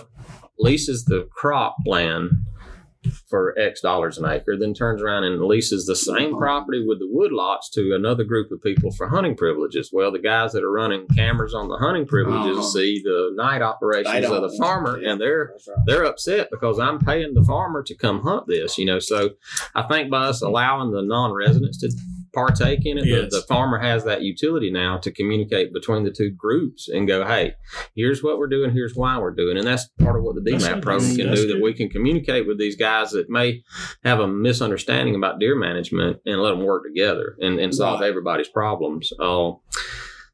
[0.57, 2.29] leases the crop land
[3.27, 7.05] for X dollars an acre, then turns around and leases the same property with the
[7.05, 9.89] woodlots to another group of people for hunting privileges.
[9.91, 12.67] Well, the guys that are running cameras on the hunting privileges uh-huh.
[12.67, 15.77] see the night operations of the farmer, and they're right.
[15.85, 18.77] they're upset because I'm paying the farmer to come hunt this.
[18.77, 19.31] You know, so
[19.73, 21.91] I think by us allowing the non-residents to
[22.35, 23.05] partake in it.
[23.05, 23.31] Yes.
[23.31, 27.25] The, the, farmer has that utility now to communicate between the two groups and go,
[27.25, 27.53] hey,
[27.95, 29.57] here's what we're doing, here's why we're doing.
[29.57, 31.55] And that's part of what the DMAP program can do, good.
[31.55, 33.63] that we can communicate with these guys that may
[34.03, 38.09] have a misunderstanding about deer management and let them work together and, and solve right.
[38.09, 39.11] everybody's problems.
[39.19, 39.53] Uh,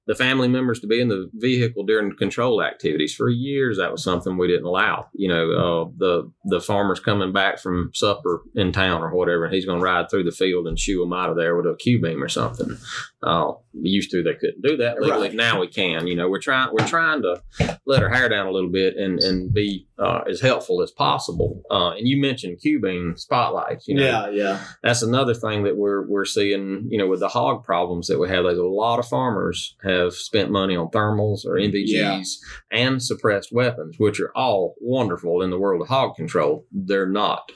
[0.08, 3.14] the family members to be in the vehicle during control activities.
[3.14, 5.08] For years, that was something we didn't allow.
[5.14, 9.54] You know, uh, the the farmer's coming back from supper in town or whatever, and
[9.54, 11.76] he's going to ride through the field and shoo them out of there with a
[11.80, 12.78] Q beam or something.
[13.22, 15.30] Uh, used to they couldn't do that legally.
[15.30, 15.36] Right.
[15.36, 16.08] Now we can.
[16.08, 17.42] You know, we're trying we're trying to
[17.86, 21.62] let our hair down a little bit and and be uh, as helpful as possible.
[21.72, 23.88] Uh, and you mentioned beam spotlights.
[23.88, 24.64] You know, yeah, yeah.
[24.84, 26.88] That's another thing that we're we're seeing.
[26.90, 30.14] You know, with the hog problems that we have, there's a lot of farmers have
[30.14, 32.18] spent money on thermals or NVGs yeah.
[32.72, 36.66] and suppressed weapons, which are all wonderful in the world of hog control.
[36.72, 37.52] They're not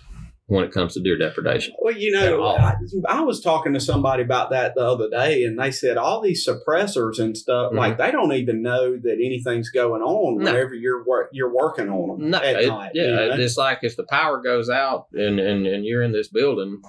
[0.48, 1.74] when it comes to deer depredation.
[1.80, 2.76] Well, you know, I,
[3.08, 6.48] I, was talking to somebody about that the other day, and they said all these
[6.48, 7.78] suppressors and stuff, mm-hmm.
[7.78, 10.46] like they don't even know that anything's going on no.
[10.46, 12.92] whenever you're you're working on them no, at it, night.
[12.94, 13.36] Yeah, you know?
[13.40, 16.82] it's like if the power goes out and, and and you're in this building,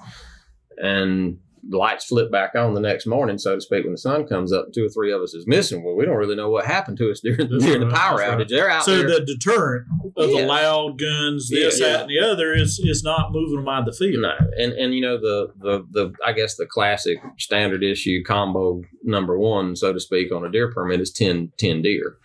[0.77, 1.39] and
[1.69, 4.65] lights flip back on the next morning, so to speak, when the sun comes up,
[4.65, 5.83] and two or three of us is missing.
[5.83, 8.49] Well, we don't really know what happened to us during, during the power outage.
[8.49, 9.19] They're out so there.
[9.19, 10.41] the deterrent of yeah.
[10.41, 11.93] the loud guns, this, yeah, yeah.
[11.93, 14.21] that, and the other is is not moving them out of the field.
[14.21, 18.81] No, and and you know the the the I guess the classic standard issue combo
[19.03, 22.17] number one, so to speak, on a deer permit is 10, 10 deer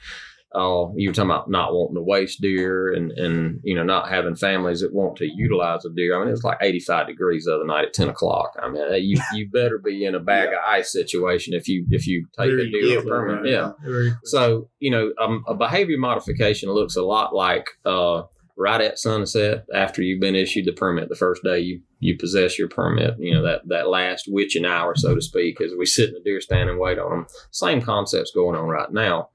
[0.55, 4.11] uh, you were talking about not wanting to waste deer and, and you know not
[4.11, 6.15] having families that want to utilize a deer.
[6.15, 8.53] I mean, it was like 85 degrees the other night at 10 o'clock.
[8.63, 10.59] I mean, you you better be in a bag yeah.
[10.59, 13.43] of ice situation if you if you take Very a deer permit.
[13.43, 13.51] Right.
[13.87, 14.13] Yeah.
[14.25, 18.23] So you know, um, a behavior modification looks a lot like uh,
[18.57, 22.59] right at sunset after you've been issued the permit the first day you you possess
[22.59, 23.15] your permit.
[23.19, 26.21] You know that that last witching hour, so to speak, as we sit in the
[26.21, 27.27] deer stand and wait on them.
[27.51, 29.31] Same concepts going on right now.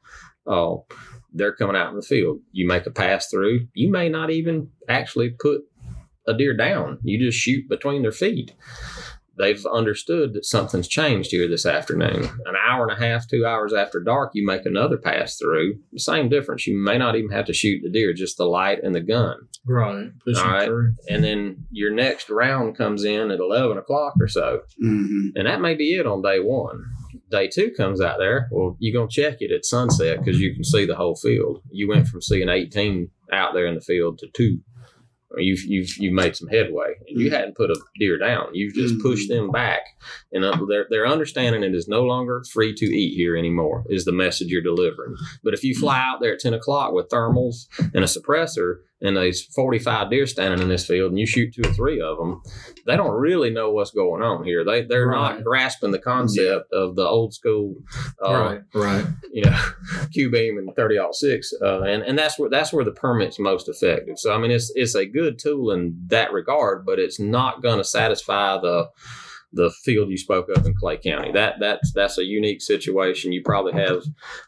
[0.48, 0.86] Oh,
[1.34, 2.40] they're coming out in the field.
[2.52, 3.68] You make a pass through.
[3.74, 5.62] You may not even actually put
[6.28, 7.00] a deer down.
[7.04, 8.54] You just shoot between their feet.
[9.38, 12.24] They've understood that something's changed here this afternoon.
[12.46, 15.76] An hour and a half, two hours after dark, you make another pass through.
[15.96, 16.66] Same difference.
[16.66, 19.48] You may not even have to shoot the deer, just the light and the gun.
[19.68, 20.10] Right.
[20.36, 20.66] All right.
[20.66, 20.96] Through.
[21.08, 24.62] And then your next round comes in at 11 o'clock or so.
[24.84, 25.30] Mm-hmm.
[25.36, 26.86] And that may be it on day one
[27.30, 30.54] day two comes out there, well, you're going to check it at sunset because you
[30.54, 31.62] can see the whole field.
[31.70, 34.60] You went from seeing 18 out there in the field to two.
[35.36, 37.36] You've you've you've made some headway, and you mm-hmm.
[37.36, 38.48] hadn't put a deer down.
[38.54, 39.04] You've just mm-hmm.
[39.04, 39.82] pushed them back,
[40.32, 43.84] and uh, they're they're understanding it is no longer free to eat here anymore.
[43.90, 45.16] Is the message you're delivering?
[45.44, 49.16] But if you fly out there at ten o'clock with thermals and a suppressor, and
[49.16, 52.42] there's 45 deer standing in this field and you shoot two or three of them,
[52.86, 54.66] they don't really know what's going on here.
[54.66, 55.36] They, they're right.
[55.36, 56.80] not grasping the concept yeah.
[56.80, 57.76] of the old school,
[58.26, 59.06] uh, right, right.
[59.32, 59.60] you know,
[60.14, 61.54] Q beam and 30 aught six.
[61.62, 64.18] Uh, and, and that's where, that's where the permit's most effective.
[64.18, 67.78] So, I mean, it's, it's a good tool in that regard, but it's not going
[67.78, 68.90] to satisfy the,
[69.58, 71.32] the field you spoke of in Clay County.
[71.32, 73.32] That that's that's a unique situation.
[73.34, 74.04] You probably have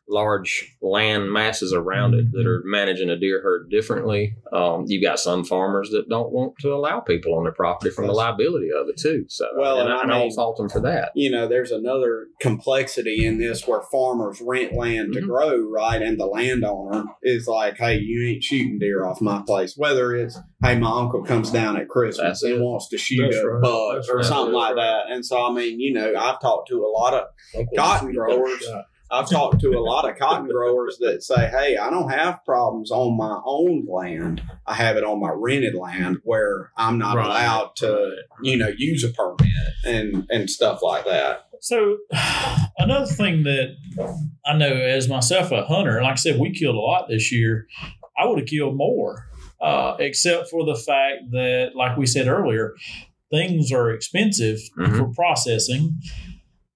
[0.07, 4.35] large land masses around it that are managing a deer herd differently.
[4.53, 8.07] Um, you've got some farmers that don't want to allow people on their property from
[8.07, 9.25] the liability of it too.
[9.27, 11.11] So well, and, and I, I, don't fault them for that.
[11.15, 15.27] You know, there's another complexity in this where farmers rent land to mm-hmm.
[15.27, 16.01] grow, right?
[16.01, 20.37] And the landowner is like, "Hey, you ain't shooting deer off my place." Whether it's,
[20.63, 23.61] "Hey, my uncle comes down at Christmas and wants to shoot That's a right.
[23.61, 24.25] buck" That's or right.
[24.25, 24.83] something That's like right.
[24.83, 24.98] that.
[25.09, 28.63] And so, I mean, you know, I've talked to a lot of cotton growers
[29.11, 32.91] I've talked to a lot of cotton growers that say, "Hey, I don't have problems
[32.91, 34.41] on my own land.
[34.67, 37.25] I have it on my rented land where I'm not right.
[37.25, 39.49] allowed to, you know, use a permit
[39.83, 41.97] and and stuff like that." So,
[42.77, 43.77] another thing that
[44.45, 47.67] I know as myself a hunter, like I said, we killed a lot this year.
[48.15, 49.27] I would have killed more,
[49.59, 52.75] uh, except for the fact that, like we said earlier,
[53.31, 54.97] things are expensive mm-hmm.
[54.97, 55.99] for processing.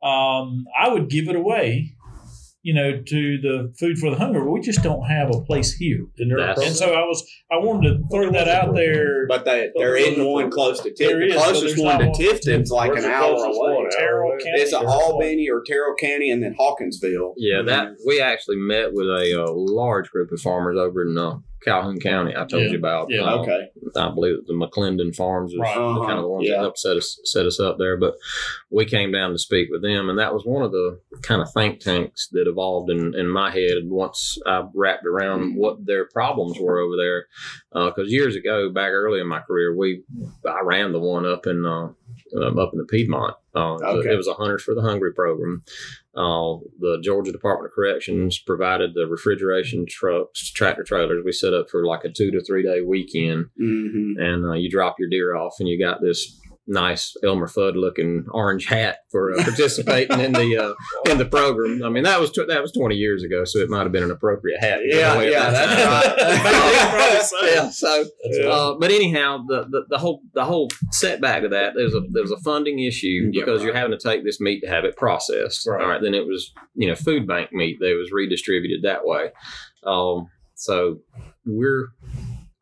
[0.03, 1.95] Um, I would give it away
[2.63, 4.41] you know, to the food for the hungry.
[4.41, 6.05] But we just don't have a place here.
[6.17, 9.27] And so I was, I wanted to throw that out there.
[9.27, 11.29] But they, there isn't one close to Tifton.
[11.29, 13.89] The closest so one to Tifton's like an hour away.
[13.91, 14.61] Terrell County.
[14.61, 17.33] It's Albany or Terrell County and then Hawkinsville.
[17.37, 21.39] Yeah, that we actually met with a, a large group of farmers over in uh,
[21.63, 22.33] Calhoun County.
[22.35, 22.69] I told yeah.
[22.69, 23.07] you about.
[23.09, 23.21] Yeah.
[23.21, 23.69] Uh, okay.
[23.95, 25.75] I believe the McClendon Farms is right.
[25.75, 26.05] uh-huh.
[26.05, 26.55] kind of the ones yeah.
[26.55, 27.97] that helped set us set us up there.
[27.97, 28.15] But
[28.69, 31.51] we came down to speak with them, and that was one of the kind of
[31.51, 35.57] think tanks that evolved in, in my head once I wrapped around mm-hmm.
[35.57, 37.27] what their problems were over there.
[37.71, 40.03] Because uh, years ago, back early in my career, we
[40.47, 41.89] I ran the one up in uh,
[42.41, 43.35] um, up in the Piedmont.
[43.55, 44.13] Uh, okay.
[44.13, 45.63] It was a Hunters for the Hungry program.
[46.15, 51.23] Uh, the Georgia Department of Corrections provided the refrigeration trucks, tractor trailers.
[51.23, 54.19] We set up for like a two to three day weekend, mm-hmm.
[54.19, 58.25] and uh, you drop your deer off, and you got this nice Elmer Fudd looking
[58.31, 60.73] orange hat for uh, participating in the uh,
[61.11, 61.83] in the program.
[61.83, 64.03] I mean, that was tw- that was twenty years ago, so it might have been
[64.03, 64.79] an appropriate hat.
[64.85, 67.41] Yeah, yeah, that's right.
[67.53, 67.69] yeah.
[67.69, 68.47] So, yeah.
[68.47, 72.23] Uh, but anyhow, the, the, the whole the whole setback of that there's a there
[72.23, 73.65] was a funding issue because right.
[73.65, 75.67] you're having to take this meat to have it processed.
[75.67, 75.81] Right.
[75.81, 79.29] All right, then it was you know food bank meat that was redistributed that way.
[79.85, 80.99] Um, so
[81.45, 81.87] we're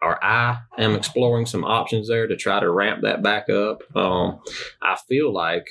[0.02, 3.84] or I am exploring some options there to try to ramp that back up.
[3.96, 4.40] Um,
[4.82, 5.68] I feel like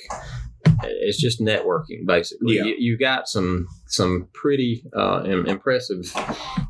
[0.83, 2.55] it's just networking basically.
[2.55, 2.63] Yeah.
[2.63, 6.13] You, you got some some pretty uh, impressive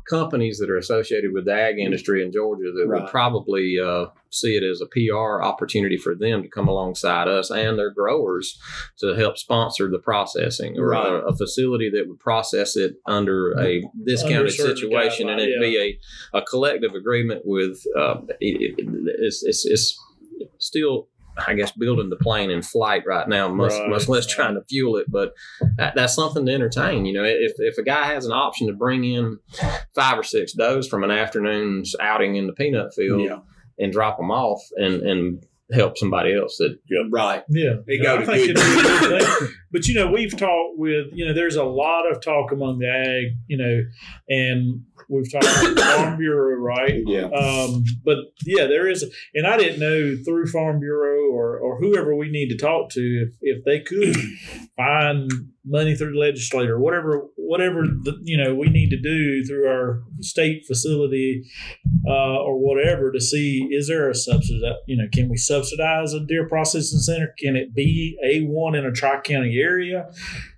[0.08, 3.02] companies that are associated with the ag industry in Georgia that right.
[3.02, 7.50] would probably uh, see it as a PR opportunity for them to come alongside us
[7.50, 8.58] and their growers
[8.98, 11.06] to help sponsor the processing or right.
[11.06, 15.68] a, a, facility that would process it under a discounted under situation and it'd yeah.
[15.68, 15.98] be
[16.32, 18.88] a, a collective agreement with uh, it, it,
[19.18, 19.98] it's, it's, it's
[20.58, 21.08] still
[21.46, 23.88] I guess building the plane in flight right now, much right.
[23.88, 25.06] much less trying to fuel it.
[25.10, 25.32] But
[25.76, 27.06] that, that's something to entertain.
[27.06, 29.38] You know, if if a guy has an option to bring in
[29.94, 33.38] five or six does from an afternoon's outing in the peanut field yeah.
[33.78, 37.02] and drop them off and and help somebody else that yeah.
[37.10, 39.50] right yeah they go to good.
[39.72, 42.88] but you know we've talked with you know there's a lot of talk among the
[42.88, 43.82] ag you know
[44.28, 49.04] and we've talked with farm bureau right yeah um, but yeah there is
[49.34, 53.26] and i didn't know through farm bureau or or whoever we need to talk to
[53.26, 54.16] if, if they could
[54.76, 55.30] find
[55.64, 60.02] money through the legislator, whatever whatever the, you know we need to do through our
[60.20, 61.44] state facility
[62.06, 64.60] uh, or whatever to see is there a subsidy?
[64.86, 67.34] You know, can we subsidize a deer processing center?
[67.38, 70.10] Can it be a one in a tri county area?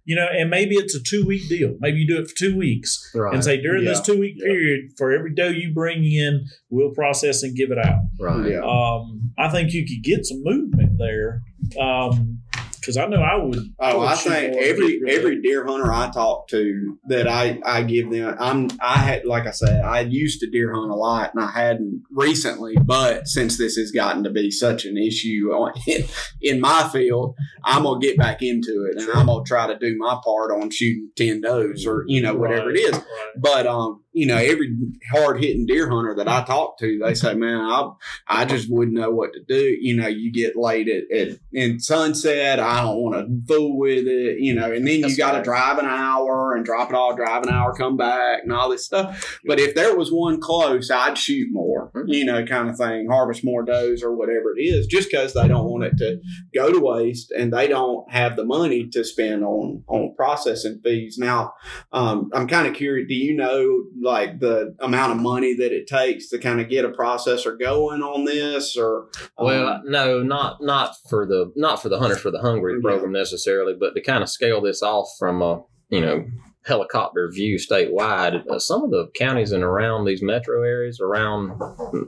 [0.04, 1.76] You know, and maybe it's a two week deal.
[1.80, 3.34] Maybe you do it for two weeks right.
[3.34, 3.90] and say during yeah.
[3.90, 4.46] this two week yeah.
[4.46, 8.02] period, for every doe you bring in, we'll process and give it out.
[8.20, 8.52] Right.
[8.52, 8.60] Yeah.
[8.60, 11.42] Um, I think you could get some movement there.
[11.80, 12.40] Um,
[12.84, 13.56] because I know I would.
[13.56, 17.82] Oh, I, would I think every every deer hunter I talk to that I I
[17.82, 18.36] give them.
[18.38, 21.50] I'm I had like I said I used to deer hunt a lot and I
[21.50, 25.50] hadn't recently, but since this has gotten to be such an issue
[25.86, 26.04] in,
[26.42, 29.96] in my field, I'm gonna get back into it and I'm gonna try to do
[29.98, 32.92] my part on shooting ten does or you know whatever right, it is.
[32.92, 33.32] Right.
[33.36, 34.72] But um, you know, every
[35.10, 37.90] hard hitting deer hunter that I talk to, they say, man, I,
[38.28, 39.76] I just wouldn't know what to do.
[39.80, 42.60] You know, you get late at, at in sunset.
[42.60, 45.42] I don't want to fool with it, you know, and then That's you got to
[45.42, 48.84] drive an hour and drop it all, drive an hour, come back and all this
[48.84, 49.40] stuff.
[49.44, 52.08] But if there was one close, I'd shoot more, mm-hmm.
[52.08, 55.48] you know, kind of thing, harvest more does or whatever it is, just because they
[55.48, 56.20] don't want it to
[56.54, 61.18] go to waste and they don't have the money to spend on, on processing fees.
[61.18, 61.54] Now,
[61.92, 65.86] um, I'm kind of curious, do you know, like the amount of money that it
[65.86, 70.62] takes to kind of get a processor going on this or um, well no not
[70.62, 73.20] not for the not for the hunters for the hungry program yeah.
[73.20, 76.24] necessarily but to kind of scale this off from a you know
[76.66, 81.50] helicopter view statewide uh, some of the counties and around these metro areas around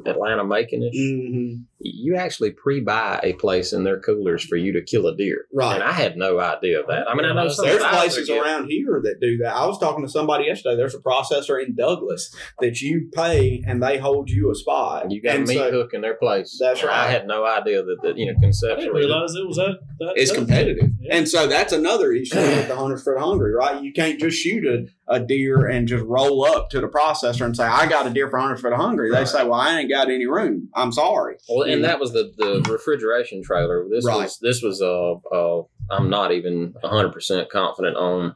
[0.06, 1.75] atlanta macon mm-hmm.
[1.94, 5.46] You actually pre-buy a place in their coolers for you to kill a deer.
[5.52, 5.74] Right.
[5.74, 7.08] And I had no idea of that.
[7.08, 9.54] I mean, I know there's places around here that do that.
[9.54, 10.76] I was talking to somebody yesterday.
[10.76, 15.10] There's a processor in Douglas that you pay and they hold you a spot.
[15.10, 16.56] You got and a meat so, hook in their place.
[16.60, 16.92] That's right.
[16.92, 18.84] I had no idea that, that you know I conceptually.
[18.84, 19.78] didn't realize it was that.
[20.00, 20.90] that It's competitive.
[21.00, 21.16] Yeah.
[21.16, 23.82] And so that's another issue with the hunters for the hungry, right?
[23.82, 27.56] You can't just shoot a, a deer and just roll up to the processor and
[27.56, 29.10] say, I got a deer for hunters for the hungry.
[29.10, 29.28] They Right.
[29.28, 30.68] say, Well, I ain't got any room.
[30.74, 31.36] I'm sorry.
[31.48, 33.86] Well, and that was the, the refrigeration trailer.
[33.88, 34.22] This Right.
[34.22, 38.34] was this was uh, uh I'm not even hundred percent confident on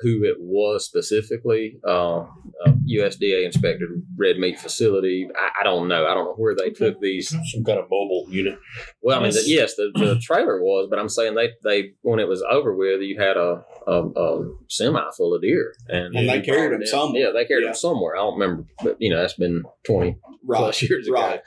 [0.00, 1.78] who it was specifically.
[1.86, 2.18] Uh,
[2.64, 5.28] uh, USDA inspected red meat facility.
[5.36, 6.06] I, I don't know.
[6.06, 7.28] I don't know where they took these.
[7.28, 8.58] Some kind of mobile unit.
[9.02, 9.74] Well, I mean, the, Yes.
[9.76, 13.18] the, the trailer was, but I'm saying they they when it was over with, you
[13.20, 17.22] had a a, a semi full of deer, and, And they carried them somewhere.
[17.22, 17.68] Yeah, they carried Yeah.
[17.68, 18.16] them somewhere.
[18.16, 20.58] I don't remember, but you know, that's been twenty Right.
[20.58, 21.14] plus years ago.
[21.20, 21.40] Right.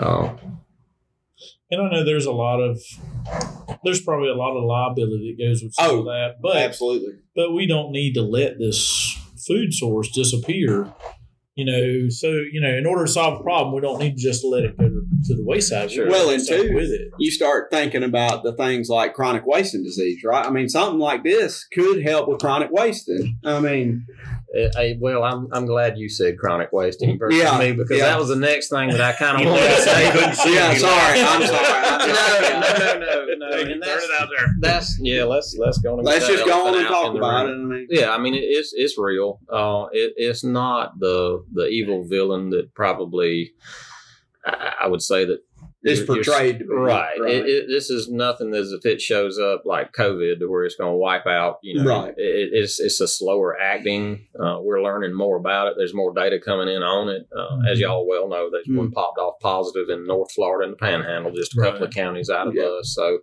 [0.00, 0.38] Oh,
[1.74, 2.78] And I know there's a lot of
[3.84, 7.14] there's probably a lot of liability that goes with some Oh, of that, but Absolutely.
[7.34, 10.92] but we don't need to let this food source disappear.
[11.56, 14.22] You know, so you know, in order to solve a problem, we don't need to
[14.22, 15.92] just let it go to, to the wayside.
[15.92, 16.08] Sure.
[16.08, 17.12] Well, and two, with it.
[17.20, 20.44] you start thinking about the things like chronic wasting disease, right?
[20.44, 23.38] I mean, something like this could help with chronic wasting.
[23.44, 24.04] I mean,
[24.56, 28.06] Eh, eh, well, I'm I'm glad you said chronic wasting versus Yeah, me because yeah.
[28.06, 30.04] that was the next thing that I kind of wanted to say.
[30.54, 31.20] yeah, sorry.
[31.20, 32.50] I'm sorry.
[32.60, 33.44] no, no, no, no.
[33.54, 34.46] And that's, it out there.
[34.60, 35.24] that's yeah.
[35.24, 35.96] Let's let's go.
[35.98, 37.72] and Let's just go on and talk about room.
[37.72, 37.74] it.
[37.74, 39.40] I mean, Yeah, I mean it, it's it's real.
[39.48, 43.52] Uh, it, it's not the the evil villain that probably
[44.44, 45.38] I, I would say that
[45.84, 46.64] it's you're- portrayed to.
[46.66, 47.16] Right.
[47.18, 50.74] It, it, this is nothing as if it shows up like COVID, to where it's
[50.76, 51.58] going to wipe out.
[51.62, 52.14] You know, Right.
[52.16, 54.26] It, it's it's a slower acting.
[54.38, 55.74] Uh, we're learning more about it.
[55.76, 57.28] There's more data coming in on it.
[57.36, 60.76] Uh, As y'all well know, there's one popped off positive in North Florida and the
[60.78, 61.88] Panhandle, just a couple Right.
[61.88, 62.64] of counties out of Yeah.
[62.64, 62.92] us.
[62.94, 63.18] So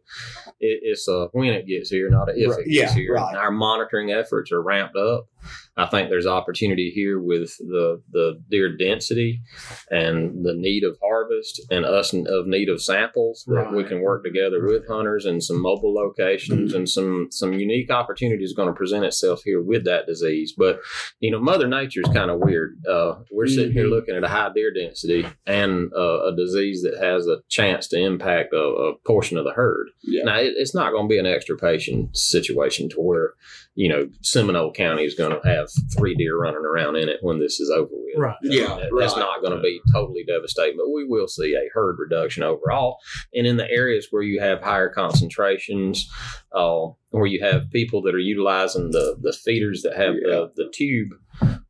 [0.59, 2.59] it, it's a when it gets here, not a if Right.
[2.59, 3.13] it gets Yeah, here.
[3.15, 3.29] right.
[3.29, 5.27] And our monitoring efforts are ramped up.
[5.77, 9.41] I think there's opportunity here with the the deer density
[9.89, 14.23] and the need of harvest and us of need of samples that we can work
[14.23, 19.05] together with hunters and some mobile locations and some some unique opportunities going to present
[19.05, 20.53] itself here with that disease.
[20.57, 20.81] But
[21.19, 22.77] you know, Mother Nature's kind of weird.
[22.89, 23.89] Uh, we're sitting here Mhm.
[23.91, 27.99] looking at a high deer density and uh, a disease that has a chance to
[27.99, 29.87] impact a, a portion of the herd.
[30.03, 30.23] Yeah.
[30.25, 33.33] Now, it, it's not going to be an extirpation situation to where
[33.75, 35.67] you know Seminole County is going to have
[35.97, 38.17] three deer running around in it when this is over with.
[38.17, 38.35] Right.
[38.43, 41.97] Yeah, That- that's not going to be totally devastating, but we will see a herd
[41.99, 42.97] reduction overall.
[43.33, 46.09] And in the areas where you have higher concentrations,
[46.51, 50.29] uh, where you have people that are utilizing the the feeders that have Yeah.
[50.31, 51.09] the, the tube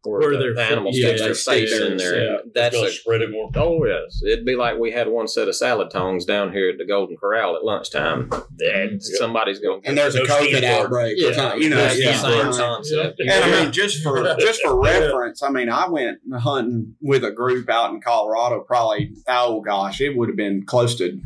[0.03, 2.23] where, Where the, their the animal yeah, sticks their face in there.
[2.23, 2.37] yeah.
[2.53, 3.51] That's a spread it more.
[3.55, 6.77] Oh yes, it'd be like we had one set of salad tongs down here at
[6.77, 8.29] the Golden Corral at lunchtime.
[8.59, 9.81] And somebody's going.
[9.85, 11.15] And there's a COVID outbreak.
[11.17, 12.11] yeah, something, you know, that's yeah.
[12.11, 13.19] the same concept.
[13.19, 17.31] And I mean, just for just for reference, I mean, I went hunting with a
[17.31, 18.61] group out in Colorado.
[18.61, 21.19] Probably, oh gosh, it would have been close to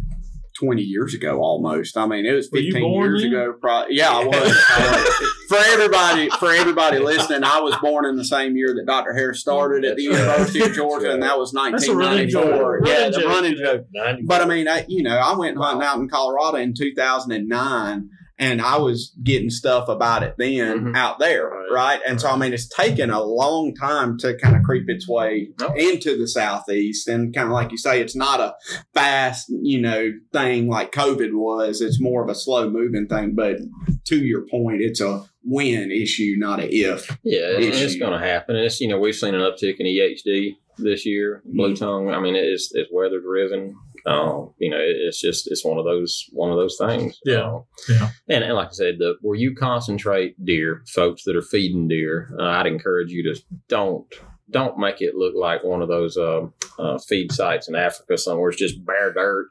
[0.57, 1.97] twenty years ago, almost.
[1.97, 3.31] I mean, it was fifteen years then?
[3.31, 3.53] ago.
[3.59, 4.65] Probably, yeah, I was.
[4.71, 5.05] Uh,
[5.49, 9.13] for everybody, for everybody listening, I was born in the same year that Dr.
[9.13, 10.17] Harris started at the right.
[10.17, 12.79] University of Georgia, and that was That's a running 1994.
[12.79, 12.87] joke.
[12.87, 13.85] Yeah, Running the joke.
[13.93, 14.27] running joke.
[14.27, 18.61] But I mean, I, you know, I went hunting out in Colorado in 2009 and
[18.61, 20.95] I was getting stuff about it then Mhm.
[20.95, 21.71] out there, Right.
[21.71, 21.99] right.
[22.07, 25.49] And so, I mean, it's taken a long time to kind of creep its way
[25.61, 25.73] Oh.
[25.77, 27.07] into the Southeast.
[27.07, 28.55] And kind of like you say, it's not a
[28.93, 31.81] fast, you know, thing like COVID was.
[31.81, 33.35] It's more of a slow moving thing.
[33.35, 33.57] But
[34.05, 37.17] to your point, it's a when issue, not a if.
[37.23, 37.99] Yeah, and it's issue.
[37.99, 38.55] going to happen.
[38.55, 42.09] And it's you know we've seen an uptick in EHD this year, blue tongue.
[42.09, 43.75] I mean, it's it's weather driven.
[44.05, 47.19] Um, you know, it- it's just it's one of those one of those things.
[47.25, 47.43] Yeah.
[47.55, 48.09] Um, Yeah.
[48.29, 52.29] And, and like I said, the where you concentrate deer, folks that are feeding deer,
[52.39, 54.05] uh, I'd encourage you to don't
[54.51, 56.45] don't make it look like one of those uh,
[56.77, 58.49] uh, feed sites in Africa somewhere.
[58.51, 59.47] It's just bare dirt,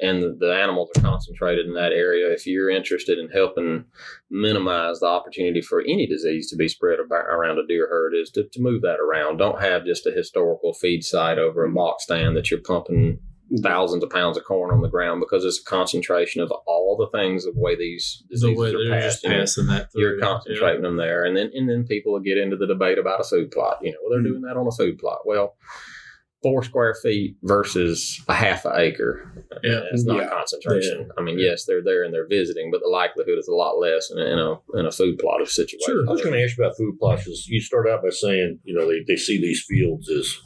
[0.00, 2.28] and the, the animals are concentrated in that area.
[2.32, 3.84] If you're interested in helping
[4.30, 8.42] minimize the opportunity for any disease to be spread around a deer herd, is to,
[8.48, 9.36] to move that around.
[9.36, 13.20] Don't have just a historical feed site over a box stand that you're pumping
[13.62, 17.16] thousands of pounds of corn on the ground because it's a concentration of all the
[17.18, 19.22] things of the way these The diseases way are passed.
[19.22, 20.00] just you know passing that through.
[20.02, 23.20] you're concentrating them there, and then and then people will get into the debate about
[23.20, 23.78] a food plot.
[23.82, 24.32] You know, well, they're Mhm.
[24.32, 25.20] doing that on a food plot.
[25.26, 25.56] Well,
[26.42, 29.46] four square feet versus a half an acre.
[29.62, 29.82] Yeah.
[29.92, 30.28] it's not Yeah.
[30.28, 31.08] concentration.
[31.16, 34.10] I mean, yes, they're there and they're visiting, but the likelihood is a lot less
[34.10, 35.78] in a in a, in a food plot of situation.
[35.86, 36.04] Sure.
[36.08, 37.24] I was going to ask you about food plots.
[37.26, 40.36] 'cause You start out by saying, you know, they, they see these fields as,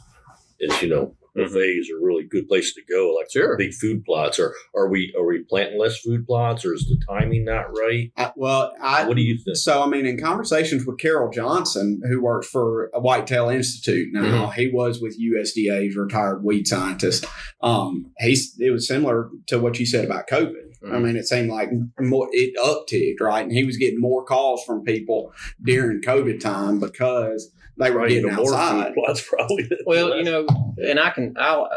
[0.69, 1.95] as you know, buffets mm-hmm.
[1.95, 3.57] are really good places to go, like sure.
[3.57, 4.39] big food plots.
[4.39, 8.11] Or are we are we planting less food plots, or is the timing not right?
[8.17, 9.57] I, well, I, what do you think?
[9.57, 14.47] So, I mean, in conversations with Carroll Johnson, who works for a Whitetail Institute now,
[14.47, 14.59] mm-hmm.
[14.59, 17.25] he was with USDA's retired weed scientist.
[17.61, 20.67] Um, he's it was similar to what you said about COVID.
[20.83, 20.95] Mm-hmm.
[20.95, 21.69] I mean, it seemed like
[21.99, 23.43] more it upticked, right?
[23.43, 25.33] And he was getting more calls from people
[25.63, 28.93] during COVID time because they were right, getting outside.
[28.93, 29.69] Plots probably.
[29.85, 30.47] well, you know,
[30.77, 31.69] and I can, I'll,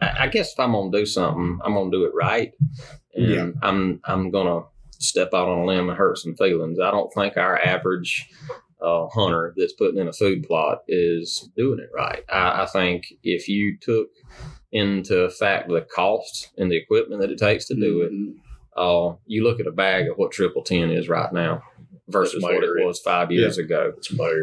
[0.00, 2.52] I guess if I'm gonna do something, I'm gonna do it right,
[3.14, 3.48] and yeah.
[3.62, 4.62] I'm I'm gonna
[4.98, 6.78] step out on a limb and hurt some feelings.
[6.80, 8.28] I don't think our average
[8.80, 12.22] uh, hunter that's putting in a food plot is doing it right.
[12.30, 14.08] I, I think if you took
[14.72, 18.30] into fact the cost and the equipment that it takes to do mm-hmm.
[18.30, 18.36] it,
[18.76, 21.62] uh, you look at a bag of what triple ten is right now
[22.08, 22.82] versus what area.
[22.82, 23.64] it was five years yeah.
[23.64, 23.92] ago.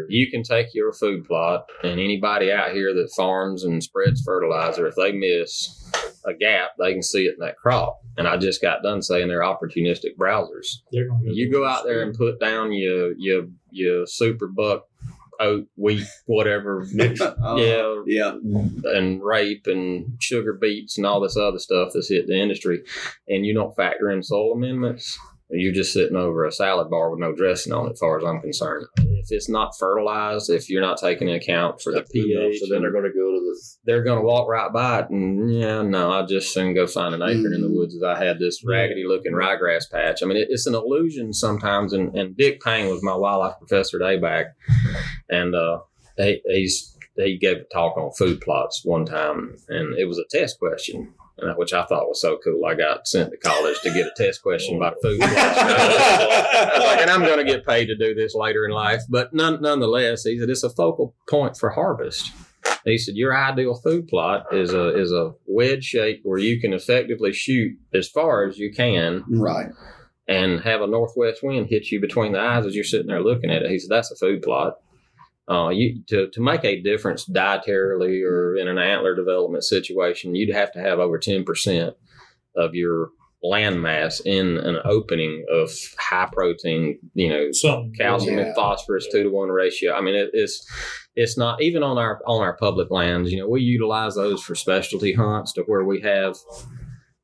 [0.08, 4.86] You can take your food plot and anybody out here that farms and spreads fertilizer,
[4.86, 5.90] if they miss
[6.24, 8.00] a gap, they can see it in that crop.
[8.16, 10.78] And I just got done saying they're opportunistic browsers.
[10.90, 14.86] You go out there and put down your your your super buck
[15.40, 18.34] oat, wheat, whatever, uh, yeah, yeah,
[18.84, 22.82] and rape and sugar beets and all this other stuff that's hit the industry,
[23.28, 25.18] and you don't factor in soil amendments
[25.52, 28.24] you're just sitting over a salad bar with no dressing on it, as far as
[28.24, 28.86] I'm concerned.
[28.98, 32.82] If it's not fertilized, if you're not taking account for That's the pH, so then
[32.82, 33.62] they're going to go to the.
[33.84, 37.14] They're going to walk right by it, and yeah, no, I just soon go find
[37.14, 37.54] an acre mm.
[37.54, 37.76] in the mm.
[37.76, 37.94] woods.
[37.94, 40.22] As I had this raggedy looking ryegrass patch.
[40.22, 41.92] I mean, it, it's an illusion sometimes.
[41.92, 44.46] And, and Dick Payne was my wildlife professor day back,
[45.28, 45.80] and uh,
[46.16, 50.24] he, he's he gave a talk on food plots one time, and it was a
[50.30, 51.12] test question
[51.42, 52.64] uh, which I thought was so cool.
[52.64, 55.18] I got sent to college to get a test question about food.
[55.20, 55.32] like,
[57.00, 59.02] and I'm going to get paid to do this later in life.
[59.08, 62.30] But none, nonetheless, he said it's a focal point for harvest.
[62.84, 66.72] He said your ideal food plot is a is a wedge shape where you can
[66.72, 69.24] effectively shoot as far as you can.
[69.28, 69.70] Right.
[70.28, 73.50] And have a northwest wind hit you between the eyes as you're sitting there looking
[73.50, 73.70] at it.
[73.70, 74.74] He said that's a food plot.
[75.50, 80.54] Uh, you to, to make a difference dietarily or in an antler development situation, you'd
[80.54, 81.94] have to have over ten percent
[82.56, 83.10] of your
[83.42, 85.68] land mass in an opening of
[85.98, 88.44] high protein, you know, Some, calcium yeah.
[88.46, 89.94] and phosphorus two to one ratio.
[89.94, 90.64] I mean, it, it's
[91.16, 93.32] it's not even on our on our public lands.
[93.32, 96.36] You know, we utilize those for specialty hunts to where we have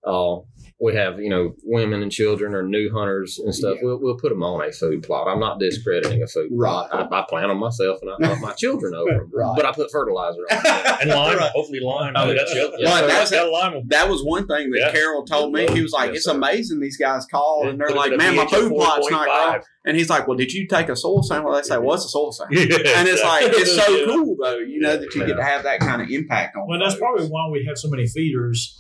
[0.05, 0.39] uh,
[0.81, 3.77] we have you know women and children or new hunters and stuff.
[3.77, 3.85] Yeah.
[3.85, 5.27] We'll, we'll put them on a food plot.
[5.27, 6.89] I'm not discrediting a food right.
[6.89, 7.13] plot.
[7.13, 9.31] I, I plant them myself and I hunt my children over them.
[9.35, 9.57] right.
[9.57, 10.97] But I put fertilizer on them.
[11.01, 11.51] and lime, right.
[11.53, 12.13] hopefully lime.
[12.15, 12.69] Oh, that's yeah.
[12.79, 13.01] yeah.
[13.07, 13.89] that's, that, lime.
[13.89, 14.93] that was one thing that yeah.
[14.93, 15.67] Carroll told me.
[15.69, 19.11] He was like, "It's amazing these guys call and they're like, man, my food plot's
[19.11, 22.05] not growing." And he's like, "Well, did you take a soil sample?" They say, "What's
[22.05, 25.37] a soil sample?" and it's like it's so cool though, you know, that you get
[25.37, 26.69] to have that kind of impact on.
[26.69, 28.79] Well, that's probably why we have so many feeders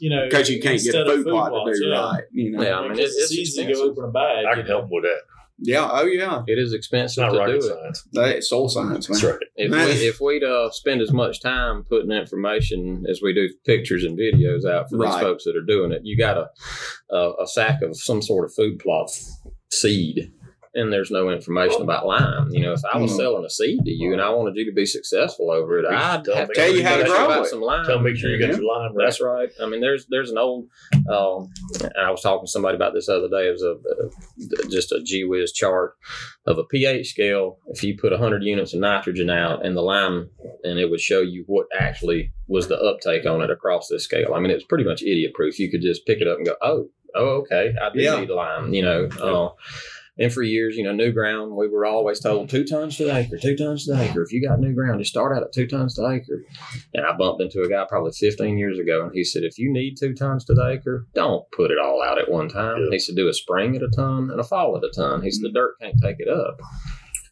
[0.00, 2.10] you know, because you can't get a food, food plot to do yeah.
[2.12, 2.24] right.
[2.32, 3.74] You know, yeah, I mean, it's, it's, easy expensive.
[3.74, 4.44] to go open a bag.
[4.46, 5.20] I can help with that.
[5.58, 5.88] Yeah.
[5.90, 6.42] Oh, yeah.
[6.46, 8.04] It is expensive to do science.
[8.06, 8.12] it.
[8.12, 9.20] That is soil science, man.
[9.20, 9.40] That's right.
[9.54, 14.04] If, we, if we'd uh, spend as much time putting information as we do pictures
[14.04, 15.12] and videos out for right.
[15.12, 16.50] these folks that are doing it, you got a,
[17.14, 19.10] a, a sack of some sort of food plot
[19.70, 20.32] seed
[20.74, 22.48] and there's no information about lime.
[22.50, 23.16] You know, if I was mm.
[23.16, 25.94] selling a seed to you and I wanted you to be successful over it, I'd
[25.94, 27.84] have to tell you how to grow about some lime.
[27.86, 29.04] Tell make sure you get your lime right.
[29.04, 29.50] That's right.
[29.62, 30.68] I mean, there's there's an old.
[31.08, 31.50] Um,
[31.98, 33.48] I was talking to somebody about this other day.
[33.48, 35.96] It was a, a just a gee whiz chart
[36.46, 37.58] of a pH scale.
[37.68, 40.30] If you put 100 units of nitrogen out and the lime,
[40.64, 44.34] and it would show you what actually was the uptake on it across this scale.
[44.34, 45.58] I mean, it's pretty much idiot proof.
[45.58, 48.18] You could just pick it up and go, oh, oh, okay, I do yeah.
[48.18, 48.74] need lime.
[48.74, 49.08] You know.
[49.20, 49.50] Uh,
[50.16, 53.16] and for years, you know, new ground, we were always told two tons to the
[53.16, 54.22] acre, two tons to the acre.
[54.22, 56.44] If you got new ground, just start out at two tons to the acre.
[56.94, 59.72] And I bumped into a guy probably 15 years ago, and he said, if you
[59.72, 62.78] need two tons to the acre, don't put it all out at one time.
[62.78, 62.88] Yeah.
[62.92, 65.22] He said, do a spring at a ton and a fall at a ton.
[65.22, 66.60] He said, the dirt can't take it up.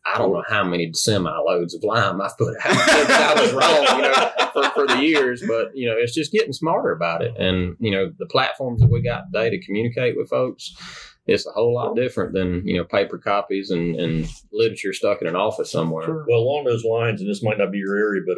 [0.05, 2.65] I don't know how many semi loads of lime I've put out.
[2.67, 6.53] I was wrong, you know, for, for the years, but you know, it's just getting
[6.53, 7.37] smarter about it.
[7.39, 10.75] And you know, the platforms that we got today to communicate with folks,
[11.27, 15.29] it's a whole lot different than you know paper copies and, and literature stuck in
[15.29, 16.05] an office somewhere.
[16.05, 16.25] Sure.
[16.29, 18.37] Well, along those lines, and this might not be your area, but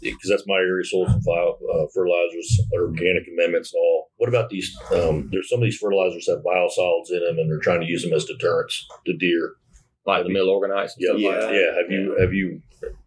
[0.00, 4.10] because um, that's my area, soils and file, uh, fertilizers, organic amendments, and all.
[4.18, 4.76] What about these?
[4.92, 8.02] Um, there's some of these fertilizers have biosolids in them, and they're trying to use
[8.02, 9.54] them as deterrents to deer,
[10.06, 10.90] like have the Milorganite.
[10.98, 11.74] Yeah, yeah, yeah.
[11.74, 12.62] Have you have you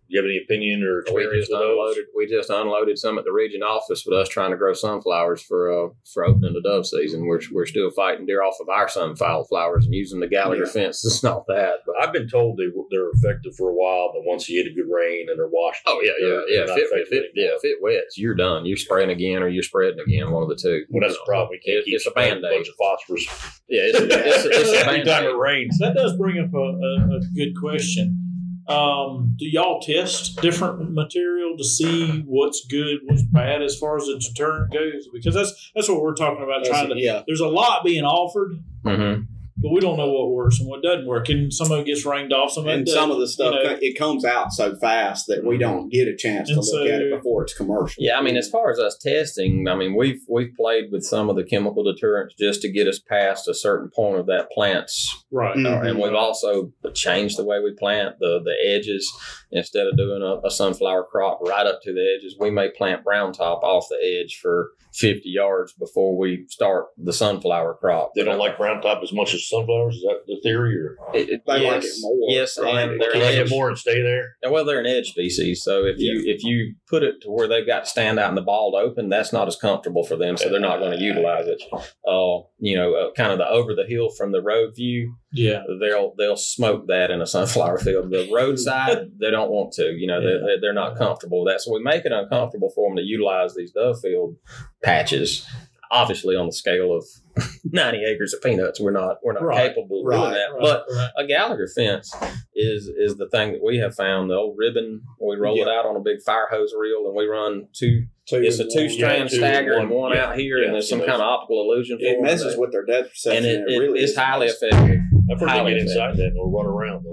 [0.10, 2.05] you have any opinion or experience we just unloaded?
[2.18, 5.72] We just unloaded some at the region office with us trying to grow sunflowers for
[5.72, 7.28] uh, for opening the dove season.
[7.28, 10.72] We're we're still fighting deer off of our sunflowers and using the Gallagher yeah.
[10.72, 11.86] fences and all that.
[11.86, 14.76] But I've been told they they're effective for a while, but once you get a
[14.76, 16.74] good rain and they're washed, oh yeah, yeah, yeah.
[16.74, 18.66] If it, if it, yeah, if it wets, you're done.
[18.66, 20.32] You're spraying again or you're spreading again.
[20.32, 20.86] One of the two.
[20.89, 21.49] Well, that's the problem.
[21.51, 22.51] We can't it, keep it's a band aid.
[22.51, 23.28] bunch of phosphorus.
[23.70, 25.24] Yeah, it's, it's, it's, it's a band aid.
[25.30, 25.78] it rains.
[25.78, 28.28] That does bring up a, a, a good question
[28.70, 34.05] um, do y'all test different material to see what's good, what's bad as far as
[34.05, 35.07] the deterrent goes?
[35.11, 36.63] Because that's that's what we're talking about.
[36.63, 37.24] That's trying to yeah.
[37.28, 38.63] There's a lot being offered.
[38.84, 41.28] Mm-hmm but we don't know what works and what doesn't work.
[41.30, 42.51] And some of it gets rained off.
[42.51, 45.43] Some of and some of the stuff you know, it comes out so fast that
[45.43, 48.01] we don't get a chance to look so, at it before it's commercial.
[48.01, 51.30] Yeah, I mean, as far as us testing, I mean, we've we've played with some
[51.30, 55.26] of the chemical deterrents just to get us past a certain point of that plant's
[55.32, 55.66] right, mm-hmm.
[55.66, 59.12] uh, and we've also changed the way we plant the the edges.
[59.51, 63.03] Instead of doing a, a sunflower crop right up to the edges, we may plant
[63.03, 68.14] brown top off the edge for 50 yards before we start the sunflower crop.
[68.16, 69.95] They don't like brown top as much as sunflowers?
[69.95, 70.76] Is that the theory?
[70.76, 72.18] Or it, it, they yes, like it more.
[72.30, 72.89] Yes, right?
[72.89, 74.36] and they're they like it more and stay there.
[74.50, 76.14] Well, they're an edge species, so if yeah.
[76.14, 78.76] you if you put it to where they've got to stand out in the bald
[78.76, 81.62] open, that's not as comfortable for them, so they're not going to utilize it.
[81.74, 85.16] Uh, you know, uh, kind of the over the hill from the road view.
[85.32, 88.12] Yeah, they'll they'll smoke that in a sunflower field.
[88.12, 89.93] The roadside, they don't want to.
[89.97, 90.38] You know, yeah.
[90.45, 93.56] they, they're not comfortable with that, so we make it uncomfortable for them to utilize
[93.56, 94.36] these dove field
[94.84, 95.45] patches
[95.91, 97.05] obviously on the scale of
[97.63, 100.61] 90 acres of peanuts we're not we're not right, capable of right, doing that right,
[100.61, 100.85] but
[101.17, 102.13] a gallagher fence
[102.55, 105.63] is is the thing that we have found the old ribbon we roll yeah.
[105.63, 108.69] it out on a big fire hose reel and we run two Two it's a
[108.69, 111.21] two strand yeah, stagger and one yeah, out here, yeah, and there's some kind of
[111.21, 111.97] optical illusion.
[111.99, 114.61] It messes with their depth perception, and it, it, it really it's highly nice.
[114.61, 115.01] effective.
[115.31, 117.05] I've heard they get inside that or run around.
[117.05, 117.09] They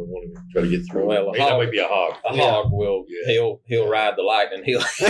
[0.56, 1.06] want to get through.
[1.06, 2.14] Well, a hog, that might be a hog.
[2.28, 2.50] A yeah.
[2.50, 3.32] hog will yeah.
[3.32, 4.62] he'll he'll ride the lightning.
[4.64, 4.80] He'll.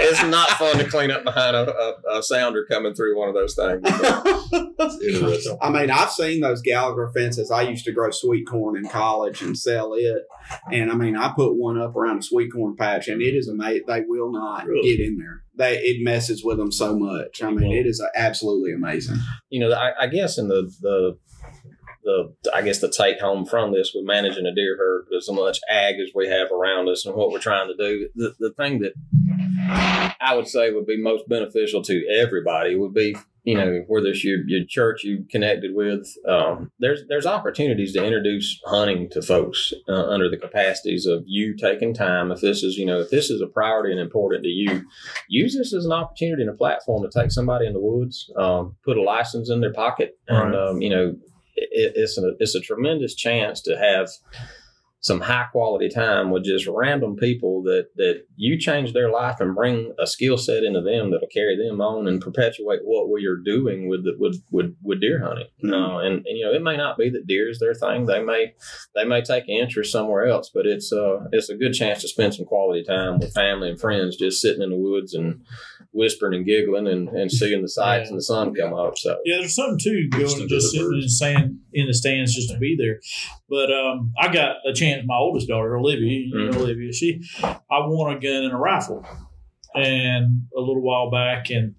[0.00, 3.34] it's not fun to clean up behind a, a, a sounder coming through one of
[3.34, 3.82] those things.
[5.60, 7.50] I mean, I've seen those Gallagher fences.
[7.50, 10.22] I used to grow sweet corn in college and sell it,
[10.70, 13.48] and I mean, I put one up around a sweet corn patch, and it is
[13.48, 13.84] amazing.
[13.86, 14.96] They will not really?
[14.96, 17.42] get in there they it messes with them so much.
[17.42, 19.16] I mean, it is absolutely amazing.
[19.48, 21.18] You know, I, I guess in the the
[22.06, 25.30] the I guess the take home from this with managing a deer herd with as
[25.30, 28.08] much ag as we have around us and what we're trying to do.
[28.14, 28.94] The the thing that
[30.20, 34.24] I would say would be most beneficial to everybody would be you know, whether it's
[34.24, 39.72] your, your church you connected with, um, there's there's opportunities to introduce hunting to folks
[39.88, 42.32] uh, under the capacities of you taking time.
[42.32, 44.84] If this is, you know, if this is a priority and important to you,
[45.28, 48.74] use this as an opportunity and a platform to take somebody in the woods, um,
[48.84, 50.68] put a license in their pocket, and right.
[50.68, 51.14] um, you know,
[51.56, 54.08] it, it's a it's a tremendous chance to have
[55.06, 59.54] some high quality time with just random people that that you change their life and
[59.54, 63.36] bring a skill set into them that'll carry them on and perpetuate what we are
[63.36, 65.46] doing with the, with, with with deer hunting.
[65.62, 65.72] Mm-hmm.
[65.72, 68.06] Uh, and, and you know it may not be that deer is their thing.
[68.06, 68.54] They may
[68.96, 72.34] they may take interest somewhere else, but it's uh it's a good chance to spend
[72.34, 75.46] some quality time with family and friends, just sitting in the woods and
[75.96, 78.10] whispering and giggling and, and seeing the sights yeah.
[78.10, 78.98] and the sun come up.
[78.98, 82.58] So yeah, there's something too going just sitting and saying in the stands just to
[82.58, 83.00] be there.
[83.48, 85.02] But um, I got a chance.
[85.06, 86.60] My oldest daughter, Olivia, you know, mm-hmm.
[86.60, 89.04] Olivia, she I won a gun and a rifle,
[89.74, 91.74] and a little while back, and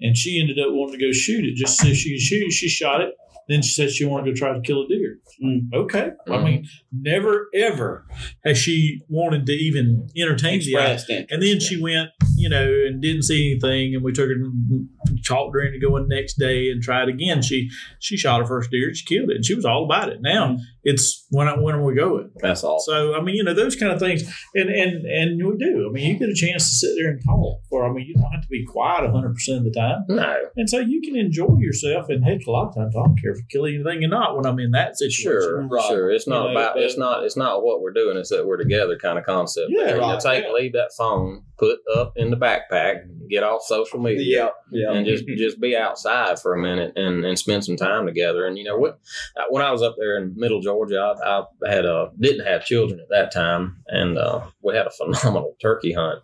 [0.00, 2.50] and she ended up wanting to go shoot it just so she could shoot.
[2.52, 3.14] She shot it.
[3.48, 5.18] Then she said she wanted to try to kill a deer.
[5.42, 5.72] Mm.
[5.74, 6.32] Okay, mm-hmm.
[6.32, 8.06] I mean, never ever
[8.44, 11.26] has she wanted to even entertain the idea.
[11.30, 13.94] And then she went you know, and didn't see anything.
[13.94, 14.88] And we took her and
[15.26, 17.42] talked her into going the next day and tried again.
[17.42, 20.20] She she shot her first deer, she killed it, and she was all about it.
[20.20, 20.62] Now mm-hmm.
[20.84, 22.30] It's when when are we going?
[22.36, 22.78] That's all.
[22.78, 24.22] So I mean, you know, those kind of things,
[24.54, 25.86] and and and we do.
[25.88, 27.60] I mean, you get a chance to sit there and talk.
[27.70, 30.04] For I mean, you don't have to be quiet hundred percent of the time.
[30.08, 30.36] No.
[30.56, 32.08] And so you can enjoy yourself.
[32.10, 34.36] And heck, a lot of times I don't care if you kill anything or not
[34.36, 35.40] when I'm in that situation.
[35.40, 35.88] Sure, right.
[35.88, 36.10] sure.
[36.10, 36.78] It's not you know, about.
[36.78, 37.24] it's not.
[37.24, 38.18] It's not what we're doing.
[38.18, 39.68] It's that we're together kind of concept.
[39.70, 40.14] Yeah, right.
[40.14, 40.52] You take yeah.
[40.52, 44.92] leave that phone, put up in the backpack, get off social media, yeah, yeah.
[44.92, 48.46] and just just be outside for a minute and, and spend some time together.
[48.46, 49.00] And you know what?
[49.48, 53.00] When I was up there in Middle Georgia, I, I had a didn't have children
[53.00, 56.20] at that time, and uh, we had a phenomenal turkey hunt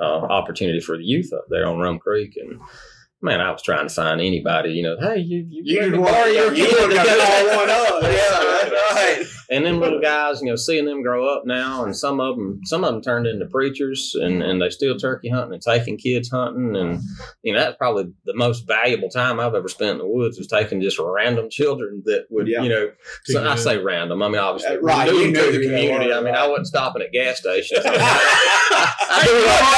[0.00, 2.60] uh, opportunity for the youth up there on Rum Creek, and
[3.24, 6.26] man, I was trying to find anybody, you know, hey, you, you, you can borrow
[6.26, 8.02] your kid to get all one up.
[8.02, 9.24] Yeah, that's right.
[9.50, 12.60] And then little guys, you know, seeing them grow up now, and some of them,
[12.64, 16.30] some of them turned into preachers, and and they still turkey hunting and taking kids
[16.30, 17.00] hunting, and
[17.42, 20.46] you know, that's probably the most valuable time I've ever spent in the woods was
[20.46, 22.62] taking just random children that would, yeah.
[22.62, 22.90] you know,
[23.24, 24.22] so I say random.
[24.22, 26.12] I mean, obviously, uh, right, new to the community.
[26.12, 27.80] I mean, I wasn't stopping at gas stations.
[27.86, 29.70] I do love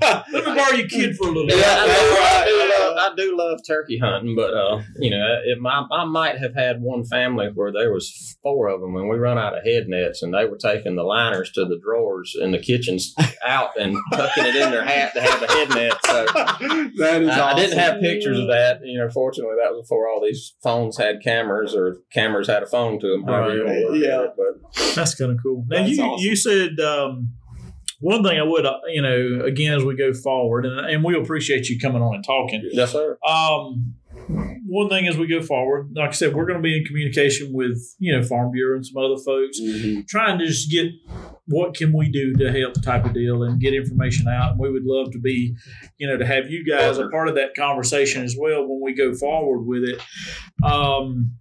[0.00, 0.24] that.
[0.32, 1.48] Let me borrow your kid for a little.
[1.48, 5.40] Yeah, I, do, I, do love, I do love turkey hunting, but uh, you know,
[5.44, 9.08] if I, I might have had one family where there was four of them, and
[9.08, 12.36] we run out of head nets, and they were taking the liners to the drawers
[12.40, 13.14] in the kitchens
[13.46, 15.98] out and tucking it in their hat to have the head net.
[16.04, 16.26] So
[16.98, 17.42] that is I, awesome.
[17.42, 18.80] I didn't have pictures of that.
[18.84, 22.66] You know, fortunately, that was before all these phones had cameras or cameras had a
[22.66, 23.24] phone to them.
[23.24, 23.56] Right.
[23.94, 25.64] Yeah, but that's kind of cool.
[25.68, 26.24] Now you awesome.
[26.24, 26.80] you said.
[26.80, 27.34] Um,
[28.00, 31.16] one thing I would, uh, you know, again as we go forward, and, and we
[31.16, 32.68] appreciate you coming on and talking.
[32.72, 33.18] Yes, sir.
[33.26, 33.94] Um,
[34.66, 37.52] one thing as we go forward, like I said, we're going to be in communication
[37.52, 40.00] with you know Farm Bureau and some other folks, mm-hmm.
[40.08, 40.86] trying to just get
[41.50, 44.52] what can we do to help type of deal and get information out.
[44.52, 45.54] And we would love to be,
[45.98, 48.94] you know, to have you guys a part of that conversation as well when we
[48.94, 50.00] go forward with it.
[50.64, 51.32] Um,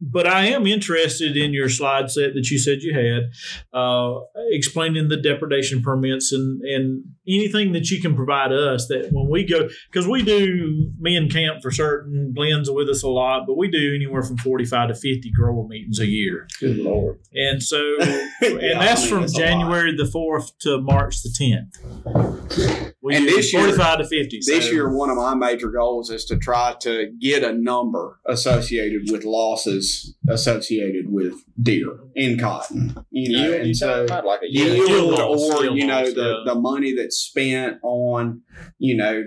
[0.00, 3.30] but I am interested in your slide set that you said you had,
[3.72, 4.20] uh,
[4.50, 9.44] explaining the depredation permits and and anything that you can provide us that when we
[9.44, 13.56] go because we do me and Camp for certain blends with us a lot but
[13.56, 17.78] we do anywhere from 45 to 50 grower meetings a year good lord and so
[18.00, 23.26] yeah, and that's I mean, from january the 4th to march the 10th we and
[23.26, 24.70] this 45 year, to 50 this so.
[24.70, 29.24] year one of my major goals is to try to get a number associated with
[29.24, 33.52] losses associated with deer in cotton you know?
[33.52, 38.42] And so like a yield, yield or you know the, the money that's spent on,
[38.78, 39.24] you know,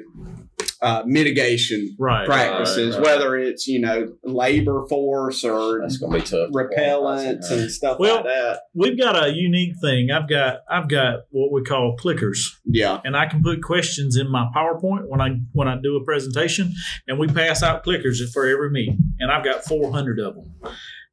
[0.86, 3.18] uh, mitigation right, practices, right, right.
[3.18, 7.98] whether it's you know labor force or that's going to be tough repellents and stuff
[8.00, 8.60] well, like that.
[8.76, 10.12] We've got a unique thing.
[10.12, 12.38] I've got I've got what we call clickers.
[12.66, 16.04] Yeah, and I can put questions in my PowerPoint when I when I do a
[16.04, 16.72] presentation,
[17.08, 20.54] and we pass out clickers for every meeting, and I've got 400 of them.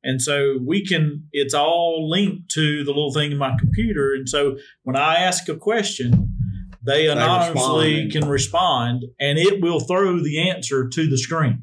[0.05, 4.15] And so we can, it's all linked to the little thing in my computer.
[4.15, 6.32] And so when I ask a question,
[6.85, 11.63] they anonymously can respond and it will throw the answer to the screen.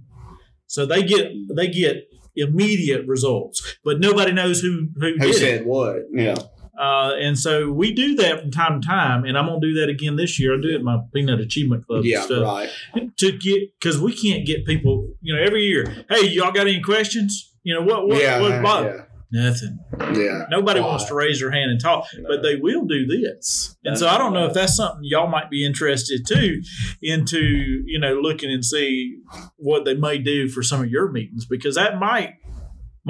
[0.67, 5.65] So they get, they get immediate results, but nobody knows who, who, who said it.
[5.65, 6.03] what.
[6.11, 6.37] Yeah.
[6.79, 9.89] Uh, and so we do that from time to time, and I'm gonna do that
[9.89, 10.57] again this year.
[10.57, 12.05] I do it my Peanut Achievement Club.
[12.05, 12.69] Yeah, right.
[13.17, 16.05] To get because we can't get people, you know, every year.
[16.09, 17.53] Hey, y'all got any questions?
[17.63, 18.07] You know what?
[18.07, 18.21] What?
[18.21, 18.85] Yeah, what Bob?
[18.85, 19.01] Yeah.
[19.31, 19.79] Nothing.
[20.13, 20.45] Yeah.
[20.49, 22.27] Nobody wants to raise their hand and talk, no.
[22.27, 23.75] but they will do this.
[23.83, 26.61] And that's so I don't know if that's something y'all might be interested too
[27.01, 27.39] into,
[27.85, 29.19] you know, looking and see
[29.57, 32.38] what they may do for some of your meetings because that might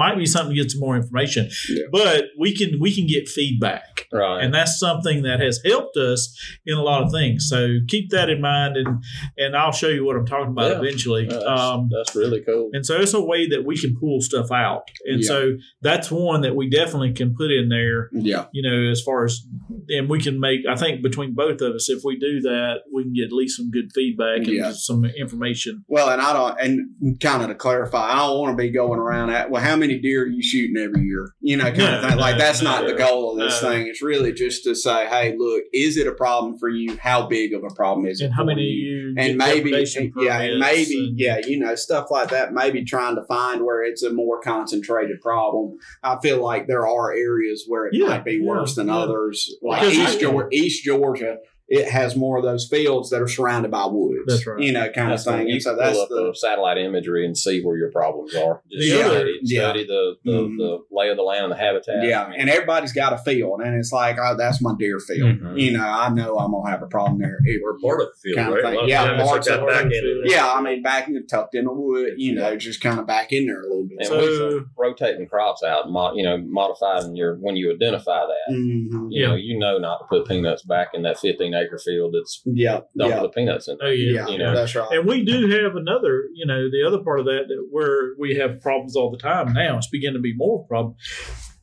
[0.00, 1.50] might be something to get some more information.
[1.68, 1.84] Yeah.
[1.92, 4.06] But we can we can get feedback.
[4.10, 4.42] Right.
[4.42, 6.34] And that's something that has helped us
[6.64, 7.46] in a lot of things.
[7.48, 9.04] So keep that in mind and
[9.36, 10.78] and I'll show you what I'm talking about yeah.
[10.78, 11.26] eventually.
[11.26, 12.70] that's, um, that's, really cool.
[12.72, 14.90] And so it's a way that we can pull stuff out.
[15.04, 15.28] And yeah.
[15.28, 18.08] so that's one that we definitely can put in there.
[18.12, 18.46] Yeah.
[18.52, 19.46] You know, as far as
[19.90, 23.02] and we can make I think between both of us, if we do that, we
[23.02, 25.84] can get at least some good feedback and some information.
[25.88, 28.98] Well, and I don't and kind of to clarify, I don't want to be going
[28.98, 31.34] around at well how many deer are you shooting every year?
[31.40, 32.18] You know, kind of thing.
[32.18, 33.86] like that's not the goal of this thing.
[33.86, 36.96] It's really just to say, hey, look, is it a problem for you?
[36.96, 38.34] How big of a problem is and it?
[38.34, 39.14] how many you?
[39.16, 39.70] And maybe,
[40.16, 42.52] yeah, and maybe, and, yeah, you know, stuff like that.
[42.52, 45.78] Maybe trying to find where it's a more concentrated problem.
[46.02, 48.98] I feel like there are areas where it yeah, might be worse yeah, than yeah.
[48.98, 51.38] others, like East Georgia, East Georgia
[51.70, 54.24] it has more of those fields that are surrounded by woods.
[54.26, 54.60] That's right.
[54.60, 55.46] You know, kind that's of thing.
[55.46, 58.60] You and so that's the, the, satellite imagery and see where your problems are.
[58.72, 59.04] Just yeah.
[59.04, 59.72] study, yeah.
[59.72, 60.56] the the, mm-hmm.
[60.56, 62.02] the, lay of the land and the habitat.
[62.02, 65.36] Yeah, and everybody's got a field, and it's like, oh, that's my deer field.
[65.36, 65.58] Mm-hmm.
[65.58, 67.38] You know, I know I'm gonna have a problem there.
[67.62, 68.76] We're part of the field, kind right?
[68.76, 72.14] Of yeah, parts of back in Yeah, I mean, back in tucked in the wood.
[72.16, 73.98] You know, just kind of back in there a little bit.
[73.98, 78.52] And so, rotating crops out, you know, modifying your when you identify that.
[78.52, 79.06] Mm-hmm.
[79.10, 82.42] You know, you know not to put peanuts back in that 15 acre field that's
[82.44, 83.20] yeah, dump yeah.
[83.20, 83.76] the peanuts in.
[83.78, 83.88] There.
[83.88, 84.54] Oh yeah, you know?
[84.54, 84.88] that's right.
[84.92, 88.36] And we do have another, you know, the other part of that that where we
[88.36, 89.76] have problems all the time now.
[89.76, 90.96] It's beginning to be more problem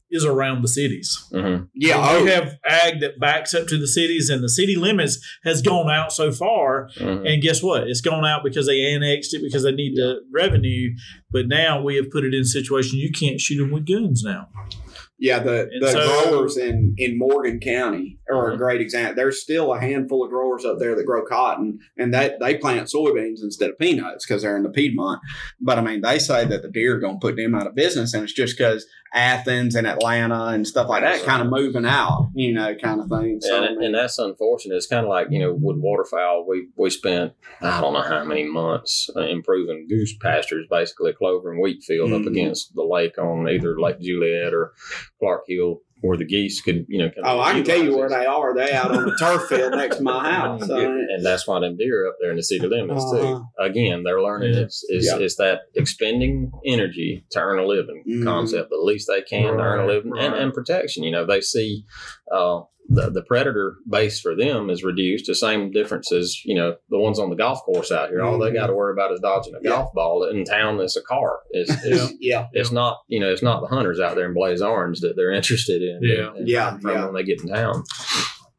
[0.09, 1.27] is around the cities.
[1.33, 1.65] Mm-hmm.
[1.73, 2.23] Yeah, oh.
[2.23, 5.89] we have ag that backs up to the cities, and the city limits has gone
[5.89, 6.89] out so far.
[6.97, 7.25] Mm-hmm.
[7.25, 7.87] And guess what?
[7.87, 10.95] It's gone out because they annexed it because they need the revenue.
[11.31, 14.23] But now we have put it in a situation you can't shoot them with guns
[14.23, 14.47] now.
[15.19, 18.57] Yeah, the, the so, growers in, in Morgan County are a uh-huh.
[18.57, 19.15] great example.
[19.15, 22.87] There's still a handful of growers up there that grow cotton, and that they plant
[22.87, 25.19] soybeans instead of peanuts because they're in the Piedmont.
[25.59, 27.73] But I mean, they say that the deer are going to put them out of
[27.73, 31.85] business, and it's just because Athens and Atlanta and stuff like that kind of moving
[31.85, 33.39] out, you know, kind of thing.
[33.41, 34.75] So, and, and that's unfortunate.
[34.75, 38.23] It's kind of like you know, with waterfowl, we we spent I don't know how
[38.23, 42.21] many months uh, improving goose pastures, basically a clover and wheat field mm-hmm.
[42.21, 44.73] up against the lake on either Lake Juliette or
[45.19, 47.11] Clark Hill where the geese could, you know.
[47.23, 48.55] Oh, I can tell you where they are.
[48.55, 50.67] They out on the turf field next to my house.
[50.67, 50.77] So.
[50.77, 53.17] And that's why them deer up there in the city limits uh-huh.
[53.17, 53.45] too.
[53.59, 54.61] Again, they're learning yeah.
[54.61, 55.17] it's, it's, yeah.
[55.17, 58.23] it's, that expending energy to earn a living mm-hmm.
[58.23, 58.69] concept.
[58.69, 59.57] The least they can right.
[59.57, 60.23] to earn a living right.
[60.23, 61.03] and, and protection.
[61.03, 61.85] You know, they see
[62.31, 65.27] uh, the, the predator base for them is reduced.
[65.27, 68.21] The same difference as you know the ones on the golf course out here.
[68.21, 68.55] All they mm-hmm.
[68.55, 69.69] got to worry about is dodging a yeah.
[69.69, 70.79] golf ball in town.
[70.79, 71.39] It's a car.
[71.51, 72.47] It's, it's yeah.
[72.53, 75.31] It's not you know it's not the hunters out there in blaze orange that they're
[75.31, 75.99] interested in.
[76.01, 76.77] Yeah, and, yeah.
[76.77, 77.05] From yeah.
[77.05, 77.83] when they get in town.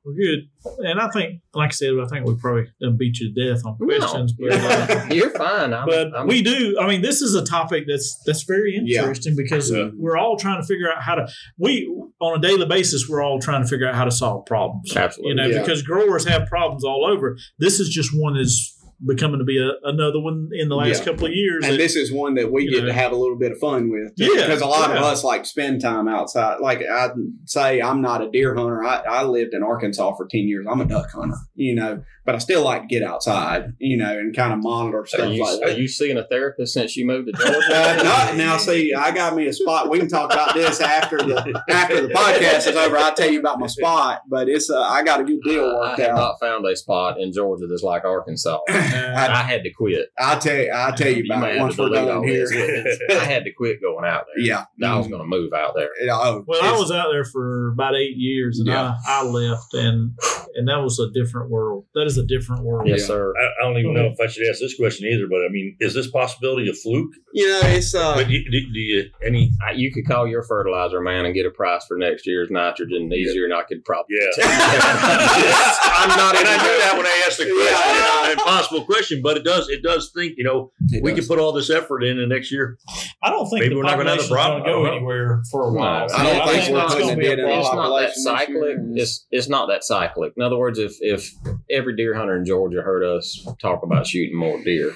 [0.09, 0.49] Well, good.
[0.79, 3.65] And I think, like I said, I think we probably done beat you to death
[3.67, 4.33] on questions.
[4.39, 5.75] No, but uh, you're fine.
[5.75, 6.79] I'm, but I'm, we do.
[6.81, 9.43] I mean, this is a topic that's that's very interesting yeah.
[9.43, 9.91] because yeah.
[9.95, 11.29] we're all trying to figure out how to.
[11.59, 14.97] We on a daily basis, we're all trying to figure out how to solve problems.
[14.97, 15.29] Absolutely.
[15.29, 15.61] You know, yeah.
[15.61, 17.37] because growers have problems all over.
[17.59, 21.05] This is just one that's becoming to be a, another one in the last yeah.
[21.05, 21.65] couple of years.
[21.65, 23.59] And that, this is one that we get know, to have a little bit of
[23.59, 24.13] fun with.
[24.17, 24.29] Yeah.
[24.35, 24.97] Because a lot yeah.
[24.97, 26.61] of us like spend time outside.
[26.61, 27.11] Like I
[27.45, 28.83] say, I'm not a deer hunter.
[28.83, 30.67] I, I lived in Arkansas for 10 years.
[30.69, 34.19] I'm a duck hunter, you know, but I still like to get outside, you know,
[34.19, 35.69] and kind of monitor stuff you, like that.
[35.71, 37.57] Are you seeing a therapist since you moved to Georgia?
[37.73, 38.59] uh, not now.
[38.59, 39.89] See, I got me a spot.
[39.89, 42.99] We can talk about this after the after the podcast is over.
[42.99, 46.01] I'll tell you about my spot, but it's uh, I got a good deal worked
[46.01, 46.17] I have out.
[46.17, 48.59] not found a spot in Georgia that's like Arkansas.
[48.69, 50.13] I, I had to quit.
[50.19, 50.71] I'll tell you.
[50.71, 52.47] I'll tell you about it once we're done here.
[53.11, 54.45] I had to quit going out there.
[54.45, 55.89] Yeah, I was going to move out there.
[56.11, 58.97] Oh, well, I was out there for about eight years, and yeah.
[59.07, 60.13] I, I left, and
[60.57, 61.87] and that was a different world.
[61.95, 62.89] That is a different world.
[62.89, 63.33] Yes, sir.
[63.37, 65.77] I, I don't even know if I should ask this question either, but I mean,
[65.81, 67.13] is this possibility a fluke?
[67.33, 68.15] You know, it's uh.
[68.15, 69.53] But do, do, do you any?
[69.75, 73.45] You could call your fertilizer man and get a price for next year's nitrogen easier,
[73.45, 74.17] and I could probably.
[74.19, 74.45] Yeah.
[74.45, 76.37] I'm not.
[76.37, 77.59] And I knew that when I asked the question.
[77.59, 78.27] Yeah.
[78.27, 79.69] An impossible question, but it does.
[79.69, 81.21] It does think you know it we does.
[81.21, 82.79] can put all this effort in, and next year.
[83.23, 84.65] I don't think maybe we're not going to have a problem.
[84.65, 86.07] Go anywhere for a while.
[86.15, 88.77] I don't think, think we're putting a in It's not that cyclic.
[88.95, 90.33] It's it's not that cyclic.
[90.37, 91.33] In other words, if if
[91.71, 94.93] every deer hunter in Georgia heard us talk about shooting more deer,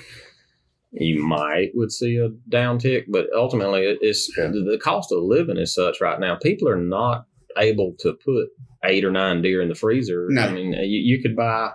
[0.93, 3.05] you might would see a downtick.
[3.09, 6.37] But ultimately, it's the cost of living is such right now.
[6.37, 8.49] People are not able to put
[8.85, 10.27] eight or nine deer in the freezer.
[10.29, 10.43] No.
[10.43, 11.73] I mean, you, you could buy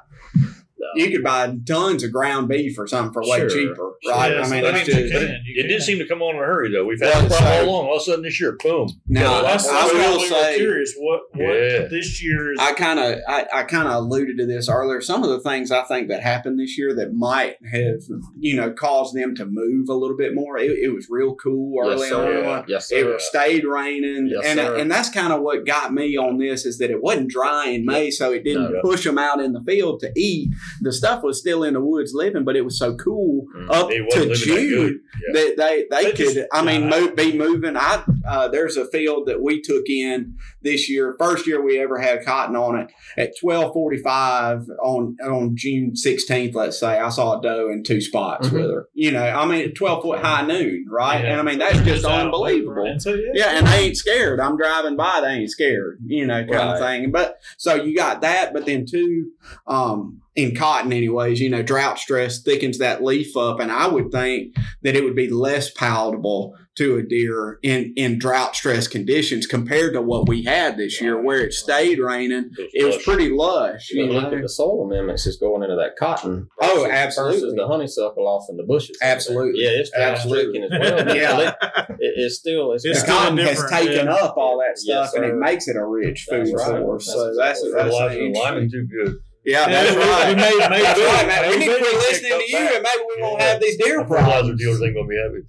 [0.96, 3.50] you could buy tons of ground beef or something for way sure.
[3.50, 4.32] cheaper, right?
[4.32, 6.86] Yes, I mean, just, it, it did seem to come on in a hurry, though.
[6.86, 7.86] We've had well, problem all along.
[7.88, 8.90] All of a sudden, this year, boom.
[9.08, 11.88] Now, I, I will say, curious what, what yeah.
[11.88, 12.58] this year's.
[12.60, 15.02] I kind of, I, I kind of alluded to this earlier.
[15.02, 18.02] Some of the things I think that happened this year that might have,
[18.40, 20.58] you know, caused them to move a little bit more.
[20.58, 22.66] It, it was real cool early yes, on.
[22.68, 23.14] Yes, sir.
[23.14, 24.78] It stayed raining, yes, and sir.
[24.78, 27.86] and that's kind of what got me on this is that it wasn't dry in
[27.86, 30.54] May, so it didn't no, push them out in the field to eat.
[30.82, 33.90] The stuff was still in the woods living, but it was so cool mm, up
[33.90, 35.02] to June
[35.34, 35.56] that, yeah.
[35.56, 36.34] they they, they could.
[36.34, 37.78] Just, I mean, move, be moving.
[37.78, 42.00] I uh, there's a field that we took in this year, first year we ever
[42.00, 42.92] had cotton on it.
[43.18, 47.84] At twelve forty five on on June sixteenth, let's say, I saw a doe in
[47.84, 48.58] two spots mm-hmm.
[48.58, 48.90] with her.
[48.94, 51.24] You know, I mean, twelve foot high noon, right?
[51.24, 51.32] Yeah.
[51.32, 52.96] And I mean, that's just unbelievable.
[53.00, 53.32] So, yeah.
[53.34, 53.58] yeah.
[53.58, 54.40] and they ain't scared.
[54.40, 56.00] I'm driving by, they ain't scared.
[56.06, 56.74] You know, kind right.
[56.74, 57.12] of thing.
[57.12, 59.32] But so you got that, but then two.
[59.66, 64.12] Um, in cotton anyways you know drought stress thickens that leaf up and i would
[64.12, 69.48] think that it would be less palatable to a deer in in drought stress conditions
[69.48, 72.52] compared to what we had this year where it stayed raining.
[72.56, 76.48] It was pretty lush you look at the soil amendments that's going into that cotton
[76.62, 78.98] oh absolutely versus the honeysuckle off in the bushes.
[79.02, 79.64] Absolutely.
[79.64, 81.54] Yeah it's absolutely as well yeah.
[82.00, 84.14] It, it's still it's, it's cotton has taken yeah.
[84.14, 86.68] up all that stuff yes, and it makes it a rich food right.
[86.68, 90.28] source so that's, that's, that's, that's too good yeah, that's right.
[90.28, 91.50] We made, made that's right, man.
[91.50, 94.28] We need to quit listening to you, and maybe we won't have these deer problems.
[94.28, 95.48] Fertilizer dealers ain't gonna be happy.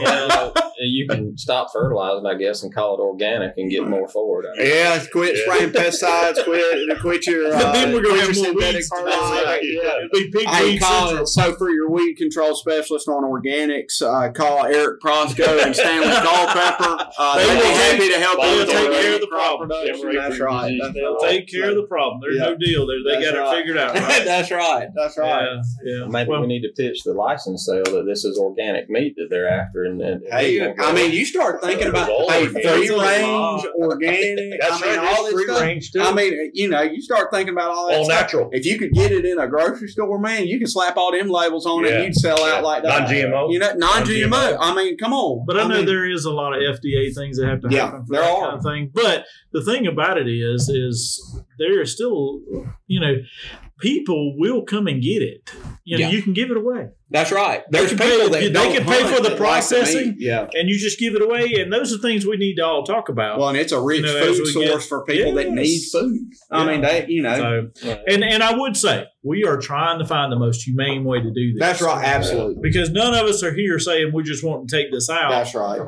[0.78, 4.46] Yeah, you can stop fertilizing, I guess, and call it organic and get more forward.
[4.56, 5.42] Yeah, quit yeah.
[5.42, 6.44] spraying pesticides.
[6.44, 7.52] Quit, quit your.
[7.52, 8.88] Uh, then we're gonna have more weeds.
[8.88, 9.62] Fertilizer.
[9.62, 10.48] Yeah.
[10.48, 11.26] I call it.
[11.26, 17.12] So for your weed control specialist on organics, uh, call Eric Prostko and Stanley Culpepper.
[17.18, 19.68] Uh, they will be happy to help you take care of the problem.
[19.68, 22.20] That's right take care of the problem.
[22.20, 22.50] There's yeah.
[22.50, 22.98] no deal there.
[23.04, 23.52] They got right.
[23.52, 23.94] it figured out.
[24.08, 24.24] Right?
[24.24, 24.88] That's right.
[24.94, 25.60] That's right.
[25.84, 26.00] Yeah.
[26.00, 26.06] yeah.
[26.06, 29.26] Maybe well, we need to pitch the license sale that this is organic meat that
[29.28, 34.60] they're after, and, and hey, I mean, you start thinking about hey, free range, organic.
[34.60, 35.16] That's I mean, right.
[35.16, 35.60] all this free stuff.
[35.60, 36.00] range too.
[36.00, 37.98] I mean, you know, you start thinking about all that.
[37.98, 38.20] All stuff.
[38.20, 38.50] natural.
[38.52, 41.28] If you could get it in a grocery store, man, you can slap all them
[41.28, 41.90] labels on yeah.
[41.90, 42.04] it.
[42.04, 43.00] You'd sell out like that.
[43.00, 43.52] Non-GMO.
[43.52, 44.30] You know, non-GMO.
[44.30, 44.56] non-GMO.
[44.60, 45.44] I mean, come on.
[45.46, 47.72] But I, I know there is a lot of FDA things that have to happen.
[47.72, 48.48] Yeah, there are.
[48.48, 48.90] Kind of thing.
[48.92, 49.26] But
[49.58, 52.40] the thing about it is, is there is still,
[52.86, 53.14] you know,
[53.78, 55.50] people will come and get it.
[55.84, 56.10] You know, yeah.
[56.10, 56.90] you can give it away.
[57.10, 57.64] That's right.
[57.70, 60.98] There's people pay, that they can pay for the processing, like yeah, and you just
[60.98, 61.54] give it away.
[61.58, 63.38] And those are things we need to all talk about.
[63.38, 65.44] Well, and it's a rich you know, food source get, for people yes.
[65.44, 66.32] that need food.
[66.50, 70.04] I mean, they, you know, so, and and I would say we are trying to
[70.04, 71.60] find the most humane way to do this.
[71.60, 72.60] That's right, absolutely.
[72.60, 75.30] Because none of us are here saying we just want to take this out.
[75.30, 75.80] That's right.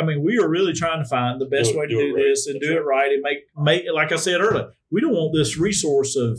[0.00, 2.14] I mean, we are really trying to find the best do way to do, do
[2.14, 2.22] right.
[2.22, 2.80] this and That's do right.
[2.80, 4.68] it right and make make like I said earlier.
[4.92, 6.38] We don't want this resource of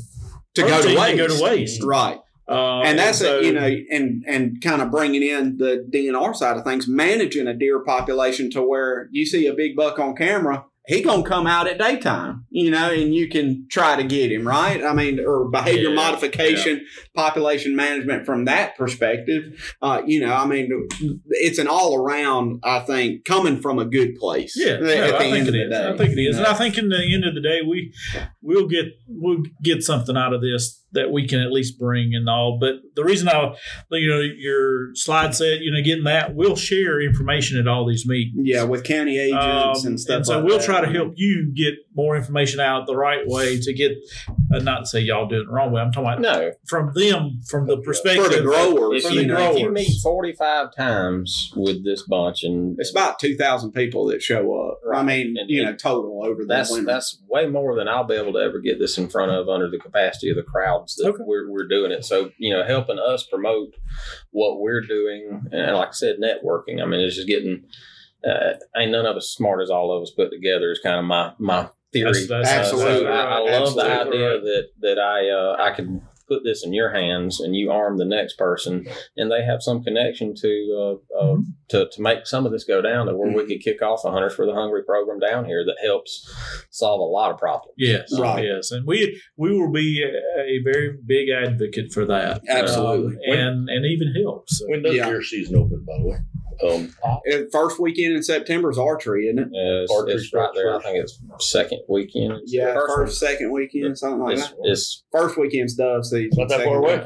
[0.61, 1.17] to go to waste.
[1.17, 1.83] Go to waste.
[1.83, 2.19] Right.
[2.47, 5.87] Uh, and that's and so, a, you know, and and kind of bringing in the
[5.93, 9.99] DNR side of things, managing a deer population to where you see a big buck
[9.99, 14.03] on camera, he gonna come out at daytime, you know, and you can try to
[14.03, 14.83] get him right.
[14.83, 16.87] I mean, or behavior yeah, modification, yeah.
[17.19, 19.75] Population management from that perspective.
[19.81, 20.87] Uh, you know, I mean,
[21.27, 22.61] it's an all around.
[22.63, 24.53] I think coming from a good place.
[24.55, 25.89] Yeah, at, no, the I end of the day.
[25.89, 27.93] I think it is, and I think in the end of the day, we
[28.41, 32.27] we'll get we'll get something out of this that we can at least bring and
[32.27, 32.57] all.
[32.59, 33.53] But the reason I,
[33.91, 38.07] you know, your slide said, you know, getting that, we'll share information at all these
[38.07, 38.47] meetings.
[38.47, 40.15] Yeah, with county agents um, and stuff.
[40.17, 40.65] And so like we'll that.
[40.65, 43.91] try to help you get more information out the right way to get,
[44.53, 45.81] uh, not to say y'all doing it the wrong way.
[45.81, 49.05] I'm talking about no from them, from the perspective for the growers.
[49.05, 49.55] If, you, the growers.
[49.55, 54.69] if you meet 45 times with this bunch, and it's about 2,000 people that show
[54.69, 54.79] up.
[54.85, 54.99] Right.
[54.99, 58.33] I mean, and, you know, total over that's that's way more than I'll be able
[58.33, 61.23] to ever get this in front of under the capacity of the crowds that okay.
[61.25, 62.05] we're, we're doing it.
[62.05, 63.73] So, you know, helping us promote
[64.31, 65.43] what we're doing.
[65.51, 66.81] And like I said, networking.
[66.81, 67.65] I mean, it's just getting,
[68.27, 71.05] uh, ain't none of us smart as all of us put together is kind of
[71.05, 72.11] my, my theory.
[72.11, 73.07] That's, that's absolutely.
[73.07, 74.43] Uh, so I, I, love absolutely the idea right.
[74.43, 78.05] that, that I, uh, I could put this in your hands and you arm the
[78.05, 81.41] next person and they have some connection to uh, uh, mm-hmm.
[81.69, 83.49] to, to make some of this go down to where we mm-hmm.
[83.49, 86.31] could kick off a hunters for the hungry program down here that helps
[86.69, 90.59] solve a lot of problems yes right yes and we we will be a, a
[90.63, 94.65] very big advocate for that absolutely um, and and even helps so.
[94.69, 95.09] when does yeah.
[95.09, 96.17] your season open by the way
[96.67, 96.93] um,
[97.51, 99.49] first weekend in September is archery, isn't it?
[99.51, 100.75] Yeah, it's, it's right there.
[100.75, 102.33] I think it's second weekend.
[102.33, 104.57] It's yeah, first, first second weekend, something like it's, that.
[104.63, 106.31] It's first weekend's dove season.
[106.33, 106.97] Not that far away.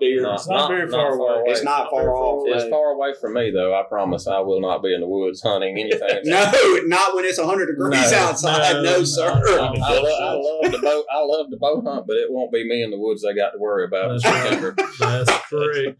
[0.00, 0.22] deer.
[0.22, 1.50] No, it's not, not very far, far away.
[1.50, 2.44] It's not far off.
[2.48, 3.74] It's far away from me, though.
[3.78, 6.20] I promise I will not be in the woods hunting anything.
[6.24, 6.52] no,
[6.86, 8.72] not when it's hundred degrees no, outside.
[8.74, 9.30] No, no sir.
[9.30, 11.04] I, I, love, I love the bow.
[11.10, 13.24] I love the bow hunt, but it won't be me in the woods.
[13.24, 14.74] I got to worry about That's September.
[14.78, 15.24] Right.
[15.24, 15.98] That's correct.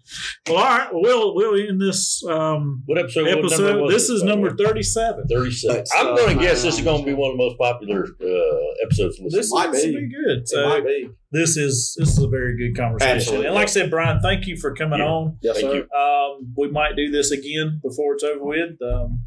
[0.49, 0.89] Well, all right.
[0.93, 2.25] Well, we'll we'll end this.
[2.25, 3.29] Um, what episode?
[3.29, 5.27] Episode this is number 37.
[5.29, 5.85] 37.
[5.97, 8.85] I'm going to guess this is going to be one of the most popular uh,
[8.85, 9.21] episodes.
[9.31, 9.97] This might be.
[9.97, 10.49] be good.
[10.49, 11.11] So be.
[11.33, 13.17] this is this is a very good conversation.
[13.17, 13.47] Absolutely.
[13.47, 15.07] And like I said, Brian, thank you for coming yeah.
[15.07, 15.39] on.
[15.43, 15.87] Yes, thank sir.
[15.93, 15.99] you.
[15.99, 18.81] Um, we might do this again before it's over with.
[18.83, 19.25] Um,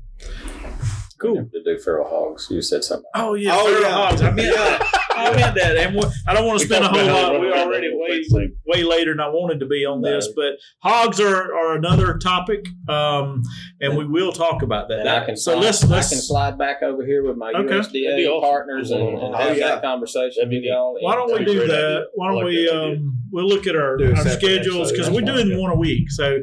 [1.20, 1.50] cool.
[1.52, 2.48] To do feral hogs.
[2.50, 3.10] You said something.
[3.14, 3.92] Oh yeah, oh, feral yeah.
[3.92, 4.22] hogs.
[4.22, 4.54] I mean,
[5.18, 5.78] I meant that.
[5.78, 7.40] And I don't want to spend a whole lot.
[7.40, 11.54] We're already way way later than I wanted to be on this, but hogs are,
[11.54, 13.44] are another topic, um,
[13.82, 15.08] and we will talk about that.
[15.08, 17.80] I can so slide, let's, let's I can slide back over here with my okay.
[17.80, 18.42] USDA awesome.
[18.42, 19.68] partners and, and have oh, yeah.
[19.68, 20.98] that conversation with y'all.
[21.02, 22.08] Why don't we do that?
[22.16, 22.70] Why don't we?
[22.70, 26.10] Um, we'll look at our, our schedules because we're doing one a week.
[26.12, 26.40] So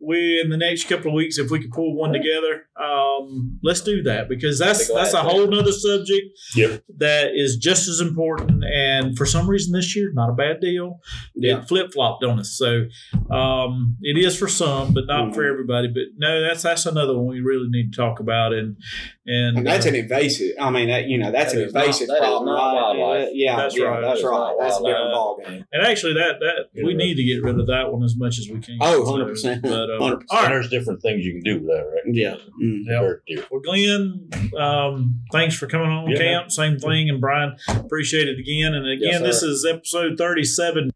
[0.00, 3.80] we in the next couple of weeks, if we could pull one together, um, let's
[3.80, 6.82] do that because that's that's a whole nother subject yep.
[6.98, 8.64] that is just as important.
[8.64, 11.00] And for some reason this year, not a bad deal.
[11.34, 11.58] Yeah.
[11.58, 12.86] It flip flopped on us, so
[13.30, 15.34] um, it is for some, but not mm-hmm.
[15.34, 15.88] for everybody.
[15.88, 18.52] But no, that's that's another one we really need to talk about.
[18.52, 18.76] And
[19.26, 20.56] and, and that's uh, an invasive.
[20.60, 23.00] I mean, that you know, that's that an invasive not, problem.
[23.00, 23.28] Right?
[23.32, 24.00] Yeah, that's yeah, right.
[24.00, 24.56] That's that right.
[24.60, 25.66] That's a different ballgame.
[25.72, 26.84] And actually, that that yeah.
[26.84, 28.78] we need to get rid of that one as much as we can.
[28.80, 29.62] Oh, 100 percent.
[29.62, 30.22] But um, 100%.
[30.30, 30.48] All right.
[30.48, 32.14] there's different things you can do with that, right?
[32.14, 32.36] Yeah.
[32.60, 32.84] Mm.
[33.28, 33.48] Yep.
[33.50, 34.03] Well, Glen,
[34.58, 36.18] um, thanks for coming on yeah.
[36.18, 36.50] camp.
[36.50, 39.22] Same thing, and Brian, appreciate it again and again.
[39.22, 40.90] Yes, this is episode thirty-seven.